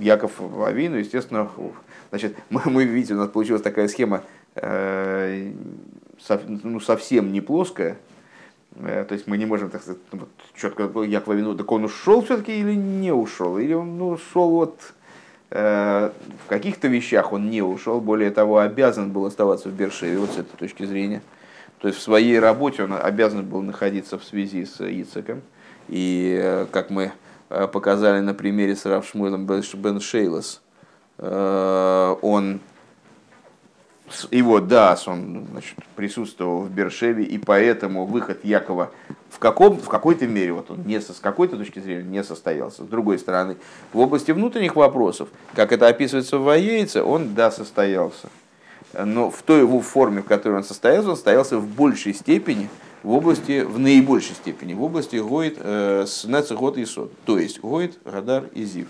Яков 0.00 0.40
Авину, 0.64 0.96
естественно, 0.96 1.50
значит, 2.10 2.36
мы, 2.50 2.62
мы 2.66 2.84
видите, 2.84 3.14
у 3.14 3.18
нас 3.18 3.28
получилась 3.28 3.62
такая 3.62 3.88
схема 3.88 4.22
э, 4.54 5.50
со, 6.20 6.40
ну, 6.46 6.78
совсем 6.78 7.32
не 7.32 7.40
плоская, 7.40 7.92
э, 7.92 8.13
то 8.80 9.08
есть 9.10 9.26
мы 9.26 9.38
не 9.38 9.46
можем, 9.46 9.70
так 9.70 9.82
сказать, 9.82 10.00
ну, 10.12 10.20
вот, 10.20 10.28
четко 10.56 10.90
Яков 11.02 11.28
Авину, 11.28 11.54
так 11.54 11.70
он 11.70 11.84
ушел 11.84 12.22
все-таки 12.24 12.58
или 12.58 12.74
не 12.74 13.12
ушел, 13.12 13.58
или 13.58 13.72
он 13.72 13.98
ну, 13.98 14.08
ушел 14.08 14.50
вот 14.50 14.78
Э, 15.56 16.10
в 16.44 16.48
каких-то 16.48 16.88
вещах 16.88 17.32
он 17.32 17.48
не 17.48 17.62
ушел, 17.62 18.00
более 18.00 18.32
того, 18.32 18.58
обязан 18.58 19.12
был 19.12 19.24
оставаться 19.24 19.68
в 19.68 19.72
Бершеве, 19.72 20.18
вот 20.18 20.30
с 20.30 20.38
этой 20.38 20.56
точки 20.56 20.84
зрения. 20.84 21.22
То 21.78 21.86
есть 21.86 22.00
в 22.00 22.02
своей 22.02 22.40
работе 22.40 22.82
он 22.82 22.92
обязан 22.94 23.44
был 23.44 23.62
находиться 23.62 24.18
в 24.18 24.24
связи 24.24 24.64
с 24.64 24.80
Ицеком. 24.80 25.42
И 25.88 26.36
э, 26.42 26.66
как 26.72 26.90
мы 26.90 27.12
э, 27.50 27.68
показали 27.68 28.18
на 28.18 28.34
примере 28.34 28.74
с 28.74 28.84
Рав 28.84 29.06
Шмуэлем 29.06 29.46
Бен 29.46 30.00
Шейлос, 30.00 30.60
он 31.16 32.58
его 34.30 34.60
Дас, 34.60 35.08
он 35.08 35.46
значит, 35.50 35.74
присутствовал 35.96 36.62
в 36.62 36.70
Бершеве, 36.70 37.24
и 37.24 37.38
поэтому 37.38 38.06
выход 38.06 38.44
Якова 38.44 38.90
в, 39.30 39.38
каком, 39.38 39.78
в 39.78 39.88
какой-то 39.88 40.26
мере, 40.26 40.52
вот 40.52 40.70
он 40.70 40.82
не 40.84 41.00
со, 41.00 41.12
с 41.12 41.18
какой-то 41.18 41.56
точки 41.56 41.80
зрения 41.80 42.04
не 42.04 42.22
состоялся. 42.22 42.84
С 42.84 42.86
другой 42.86 43.18
стороны, 43.18 43.56
в 43.92 43.98
области 43.98 44.30
внутренних 44.30 44.76
вопросов, 44.76 45.28
как 45.54 45.72
это 45.72 45.88
описывается 45.88 46.38
в 46.38 46.44
Воейце, 46.44 47.02
он, 47.02 47.34
да, 47.34 47.50
состоялся. 47.50 48.28
Но 48.92 49.30
в 49.30 49.42
той 49.42 49.60
его 49.60 49.80
форме, 49.80 50.22
в 50.22 50.26
которой 50.26 50.58
он 50.58 50.64
состоялся, 50.64 51.10
он 51.10 51.16
состоялся 51.16 51.58
в 51.58 51.66
большей 51.66 52.14
степени, 52.14 52.68
в 53.02 53.10
области, 53.10 53.62
в 53.62 53.78
наибольшей 53.78 54.36
степени, 54.36 54.72
в 54.72 54.82
области 54.82 55.16
Гоид 55.16 55.58
э, 55.58 56.04
с 56.06 56.24
Нецехот 56.24 56.78
и 56.78 56.84
Сот, 56.84 57.12
то 57.24 57.38
есть 57.38 57.60
Гоид, 57.60 57.98
Радар 58.04 58.44
и 58.54 58.64
Зив. 58.64 58.86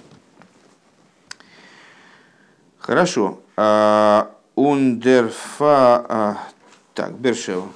Хорошо. 2.78 3.40
А, 3.56 4.33
Ундерфа... 4.54 6.06
А, 6.08 6.48
так, 6.94 7.18
Бершева. 7.18 7.68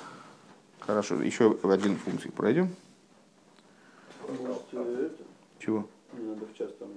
Хорошо, 0.81 1.21
еще 1.23 1.51
в 1.51 1.71
один 1.71 1.97
функцию 1.97 2.33
пройдем. 2.33 2.75
Чего? 5.59 5.89
Не 6.13 6.29
надо 6.29 6.47
в 6.47 6.57
час 6.57 6.71
там. 6.79 6.89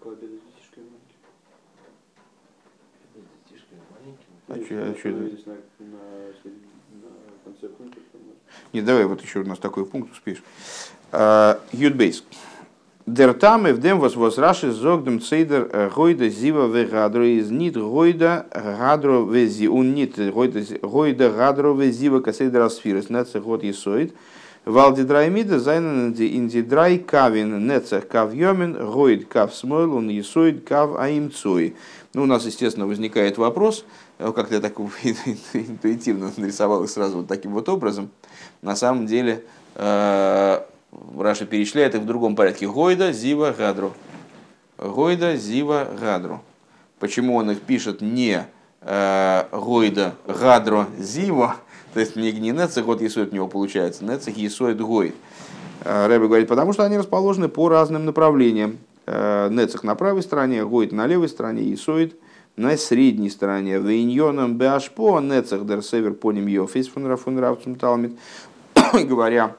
Пообедать 0.00 0.40
А 4.48 4.54
что, 4.56 4.90
а 4.90 4.94
что 4.98 5.08
это? 5.08 5.58
Не, 8.72 8.82
давай 8.82 9.04
вот 9.04 9.22
еще 9.22 9.40
у 9.40 9.44
нас 9.46 9.58
такой 9.58 9.86
пункт 9.86 10.12
успеешь. 10.12 10.42
Юдбейс. 11.72 12.22
Uh, 12.22 12.51
Der 13.06 13.36
Tame 13.36 13.72
в 13.72 13.80
dem 13.80 14.00
was 14.00 14.16
was 14.16 14.38
rasch 14.38 14.64
zog 14.70 15.04
dem 15.04 15.20
Zeder 15.20 15.90
goide 15.94 16.30
ziva 16.30 16.68
we 16.68 16.84
gadro 16.84 17.24
is 17.24 17.50
nit 17.50 17.74
goide 17.74 18.44
gadro 18.52 19.24
we 19.24 19.48
zi 19.48 19.66
un 19.66 19.92
nit 19.92 20.16
goide 20.16 20.80
goide 20.80 21.28
gadro 21.36 21.74
we 21.74 21.90
ziva 21.90 22.20
kaseder 22.20 22.62
asfires 22.62 23.10
net 23.10 23.26
se 23.26 23.40
got 23.40 23.62
yesoid 23.62 24.12
Вал 24.64 24.94
ди 24.94 25.02
драймида 25.02 25.58
зайнен 25.58 26.12
ди 26.12 26.36
ин 26.36 26.46
ди 26.46 26.62
драй 26.62 26.98
кавин 26.98 27.66
нецех 27.66 28.06
кав 28.06 28.32
йомен 28.32 28.74
гоид 28.74 29.26
кав 29.28 29.52
смойл 29.52 29.96
он 29.96 30.08
есоид 30.08 30.64
кав 30.64 30.96
аимцуй. 31.00 31.74
Ну, 32.14 32.22
у 32.22 32.26
нас, 32.26 32.46
естественно, 32.46 32.86
возникает 32.86 33.38
вопрос, 33.38 33.84
как-то 34.18 34.54
я 34.54 34.60
так 34.60 34.78
интуитивно 35.52 36.30
нарисовал 36.36 36.84
их 36.84 36.90
сразу 36.90 37.18
вот 37.18 37.26
таким 37.26 37.54
вот 37.54 37.68
образом. 37.68 38.10
На 38.60 38.76
самом 38.76 39.06
деле, 39.06 39.42
Раша 41.18 41.46
перечисляет 41.46 41.94
их 41.94 42.02
в 42.02 42.06
другом 42.06 42.36
порядке. 42.36 42.68
Гойда, 42.68 43.12
Зива, 43.12 43.54
Гадру. 43.56 43.92
Гойда, 44.78 45.36
Зива, 45.36 45.88
Гадру. 45.98 46.42
Почему 46.98 47.36
он 47.36 47.50
их 47.50 47.60
пишет 47.60 48.00
не 48.00 48.46
э, 48.82 49.44
Гойда, 49.50 50.14
Гадро, 50.26 50.86
Зива, 50.98 51.56
то 51.94 52.00
есть 52.00 52.16
не, 52.16 52.30
не 52.32 52.50
Нецех 52.50 52.86
от 52.88 53.00
Есоид 53.00 53.32
у 53.32 53.34
него 53.34 53.48
получается, 53.48 54.04
Нецех 54.04 54.36
Есоид 54.36 54.80
Гойд. 54.80 55.14
Э, 55.84 56.06
Рэбе 56.06 56.26
говорит, 56.26 56.48
потому 56.48 56.72
что 56.72 56.84
они 56.84 56.98
расположены 56.98 57.48
по 57.48 57.68
разным 57.68 58.04
направлениям. 58.04 58.78
Э, 59.06 59.48
Нецех 59.50 59.82
на 59.82 59.94
правой 59.94 60.22
стороне, 60.22 60.64
Гойд 60.64 60.92
на 60.92 61.06
левой 61.06 61.28
стороне, 61.28 61.62
Есоид 61.62 62.16
на 62.56 62.76
средней 62.76 63.30
стороне. 63.30 63.78
Вейньоном 63.78 64.58
Беашпо, 64.58 65.20
Нецех 65.20 65.66
дер 65.66 65.82
Север 65.82 66.12
по 66.12 66.32
ним 66.32 66.46
Йофис 66.46 66.88
фун 66.88 67.06
Рафун 67.06 67.76
Талмит. 67.76 68.16
Говоря 68.92 69.56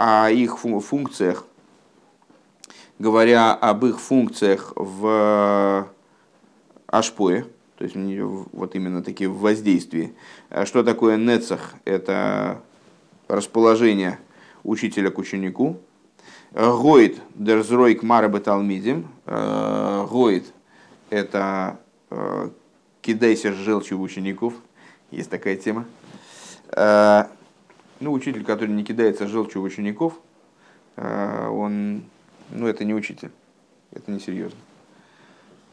о 0.00 0.30
их 0.30 0.58
функциях, 0.58 1.44
говоря 2.98 3.52
об 3.52 3.84
их 3.84 4.00
функциях 4.00 4.72
в 4.74 5.86
Ашпое, 6.86 7.44
то 7.76 7.84
есть 7.84 7.96
вот 8.52 8.74
именно 8.74 9.02
такие 9.02 9.28
в 9.28 9.38
воздействии. 9.40 10.14
Что 10.64 10.82
такое 10.82 11.18
нецах? 11.18 11.74
Это 11.84 12.62
расположение 13.28 14.18
учителя 14.64 15.10
к 15.10 15.18
ученику. 15.18 15.76
Гоид 16.52 17.20
дерзройк 17.34 18.02
марабе 18.02 18.40
талмидим. 18.40 19.06
Гоид– 19.26 20.46
это 21.10 21.78
э, 22.08 22.48
кидайся 23.02 23.52
с 23.52 23.56
желчью 23.56 24.00
учеников. 24.00 24.54
Есть 25.10 25.28
такая 25.28 25.56
тема. 25.56 25.84
Ну, 28.00 28.12
учитель, 28.12 28.44
который 28.44 28.70
не 28.70 28.82
кидается 28.82 29.28
желчью 29.28 29.60
учеников, 29.60 30.18
э, 30.96 31.48
он, 31.48 32.02
ну, 32.50 32.66
это 32.66 32.84
не 32.84 32.94
учитель, 32.94 33.30
это 33.92 34.10
несерьезно. 34.10 34.58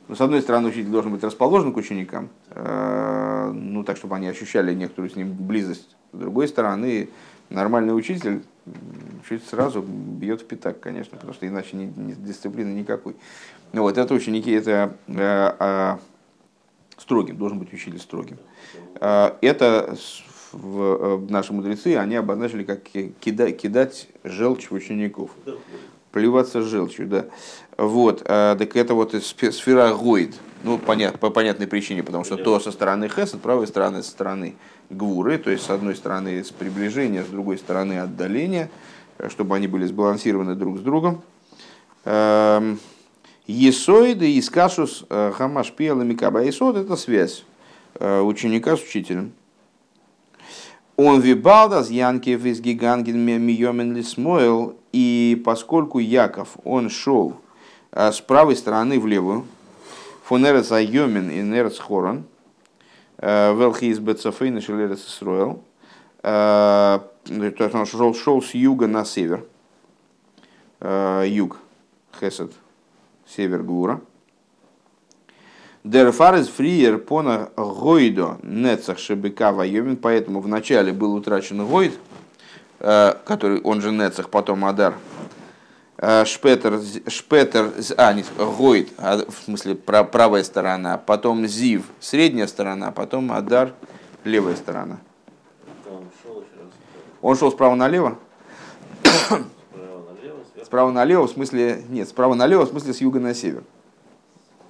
Но, 0.09 0.15
с 0.15 0.21
одной 0.21 0.41
стороны, 0.41 0.67
учитель 0.67 0.89
должен 0.89 1.13
быть 1.13 1.23
расположен 1.23 1.73
к 1.73 1.78
ученикам, 1.78 2.30
э, 2.49 3.51
ну, 3.53 3.84
так, 3.86 3.95
чтобы 3.95 4.17
они 4.17 4.28
ощущали 4.28 4.73
некоторую 4.73 5.09
с 5.09 5.15
ним 5.15 5.34
близость. 5.34 5.95
С 6.11 6.17
другой 6.17 6.49
стороны, 6.49 7.09
нормальный 7.49 7.95
учитель 7.95 8.43
чуть 9.28 9.45
сразу 9.45 9.82
бьет 9.82 10.41
в 10.41 10.47
пятак, 10.47 10.80
конечно, 10.82 11.15
потому 11.15 11.34
что 11.34 11.47
иначе 11.47 11.78
не, 11.78 11.86
не, 11.86 12.13
дисциплины 12.13 12.73
никакой. 12.73 13.15
Ну 13.73 13.84
вот, 13.84 13.97
это 13.97 14.13
ученики, 14.13 14.51
это 14.51 14.97
э, 15.07 15.55
э, 15.59 15.97
строгим, 16.97 17.38
должен 17.38 17.59
быть 17.59 17.73
учитель 17.73 17.99
строгим. 17.99 18.38
Э, 18.99 19.34
это 19.41 19.95
Э, 20.54 20.58
в, 20.58 21.32
наши 21.32 21.54
мудрецы, 21.54 21.95
они 21.95 22.16
обозначили 22.16 22.64
как 22.64 22.84
кидать, 22.84 23.58
кидать 23.58 24.08
желчь 24.24 24.70
в 24.70 24.74
учеников. 24.74 25.32
Плеваться 26.12 26.62
желчью, 26.62 27.08
да. 27.08 27.26
Вот, 27.78 28.24
а, 28.26 28.56
так 28.56 28.76
это 28.76 28.93
вот 28.93 29.14
сфера 29.14 29.93
гоид. 29.93 30.36
Ну, 30.64 30.80
понят, 30.80 31.20
по 31.20 31.30
понятной 31.30 31.68
причине, 31.68 32.02
потому 32.02 32.24
что 32.24 32.38
то 32.38 32.60
со 32.60 32.72
стороны 32.72 33.08
хес, 33.08 33.32
с 33.32 33.38
правой 33.38 33.68
стороны 33.68 34.02
со 34.02 34.10
стороны 34.10 34.56
гвуры, 34.89 35.38
то 35.38 35.52
есть 35.52 35.66
с 35.66 35.70
одной 35.70 35.95
стороны 35.95 36.43
с 36.43 36.50
приближения, 36.50 37.24
с 37.24 37.28
другой 37.28 37.60
стороны 37.60 38.00
отдаления, 38.00 38.72
э, 39.20 39.30
чтобы 39.30 39.56
они 39.56 39.68
были 39.68 39.86
сбалансированы 39.86 40.56
друг 40.56 40.80
с 40.80 40.82
другом. 40.82 41.22
Эм, 42.06 42.80
есоиды 43.45 44.32
и 44.32 44.41
скашус 44.41 45.06
хамаш 45.10 45.74
пиала 45.74 46.02
микаба. 46.02 46.41
Есод 46.41 46.78
это 46.78 46.95
связь 46.95 47.43
ученика 48.00 48.78
с 48.78 48.82
учителем. 48.82 49.34
Он 51.00 51.22
вибалдас 51.22 51.91
Янкев 51.91 52.43
из 52.43 52.60
Гиганген 52.60 53.20
Миомен 53.20 53.95
Лисмойл, 53.95 54.80
и 54.91 55.39
поскольку 55.45 56.00
Яков, 56.00 56.58
он 56.64 56.89
шел 56.89 57.36
э, 57.91 58.12
с 58.12 58.20
правой 58.20 58.56
стороны 58.56 59.00
в 59.00 59.06
левую, 59.06 59.45
фонерец 60.24 60.72
Айомен 60.72 61.30
и 61.30 61.43
нерец 61.43 61.78
Хорон, 61.78 62.24
э, 63.20 63.54
велхи 63.56 63.86
из 63.86 64.00
Бецафейна 64.00 64.60
Шелерец 64.60 65.06
Исроэл, 65.06 65.62
э, 66.24 67.00
то 67.28 67.64
есть 67.64 67.76
он 67.76 67.86
шел, 67.86 68.16
шел 68.16 68.41
с 68.41 68.56
юга 68.56 68.88
на 68.88 69.06
север, 69.06 69.45
юг, 70.82 71.58
Хесед, 72.20 72.54
север 73.28 73.62
Гура, 73.62 74.02
Дерфарес 75.88 76.50
фриер 76.50 76.98
пона 76.98 77.50
гойдо 77.56 78.38
нецах 78.44 79.00
шебека 79.00 79.54
вайомин, 79.54 79.96
поэтому 79.96 80.42
вначале 80.42 80.92
был 80.92 81.16
утрачен 81.16 81.66
гойд, 81.66 81.98
э, 82.80 83.14
который, 83.24 83.62
он 83.62 83.80
же 83.80 83.92
нецах, 83.92 84.30
потом 84.30 84.66
адар, 84.66 84.96
э, 85.98 86.26
Шпетер, 86.26 86.82
шпетер, 87.08 87.72
а, 87.96 88.12
нет, 88.12 88.26
гойд, 88.38 88.90
а, 88.98 89.20
в 89.30 89.46
смысле 89.46 89.76
правая 89.76 90.44
сторона, 90.44 90.98
потом 90.98 91.48
зив, 91.48 91.86
средняя 92.02 92.48
сторона, 92.48 92.92
потом 92.92 93.32
адар, 93.32 93.72
левая 94.26 94.58
сторона. 94.58 94.98
Он 97.22 97.38
шел 97.38 97.50
справа 97.50 97.76
налево? 97.76 98.18
Справа 100.66 100.92
налево, 100.92 101.28
в 101.28 101.32
смысле, 101.32 101.86
нет, 101.88 102.10
справа 102.10 102.34
налево, 102.34 102.66
в 102.66 102.70
смысле 102.70 102.94
с 102.94 103.00
юга 103.00 103.22
на 103.22 103.34
север. 103.34 103.64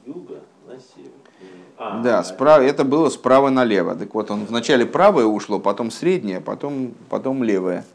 Юга? 0.06 0.42
А, 1.78 2.02
Да, 2.02 2.24
справа, 2.24 2.62
это 2.64 2.84
было 2.84 3.10
справа 3.10 3.50
налево. 3.50 3.96
Так 3.96 4.14
вот, 4.14 4.32
он 4.32 4.46
вначале 4.46 4.86
правое 4.86 5.26
ушло, 5.26 5.60
потом 5.60 5.92
среднее, 5.92 6.42
потом, 6.42 6.94
потом 7.10 7.44
левое. 7.44 7.86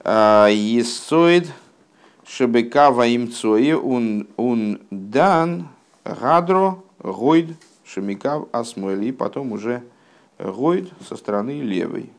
А, 0.00 0.48
Есоид 0.48 1.48
шебека 2.26 2.90
ваимцои 2.90 3.72
ун, 3.72 4.28
ун 4.36 4.80
дан 4.90 5.68
гадро 6.04 6.78
гойд 6.98 7.50
шемикав 7.84 8.48
асмуэли, 8.52 9.12
потом 9.12 9.52
уже 9.52 9.82
гойд 10.38 10.88
со 11.08 11.16
стороны 11.16 11.60
левой. 11.60 12.10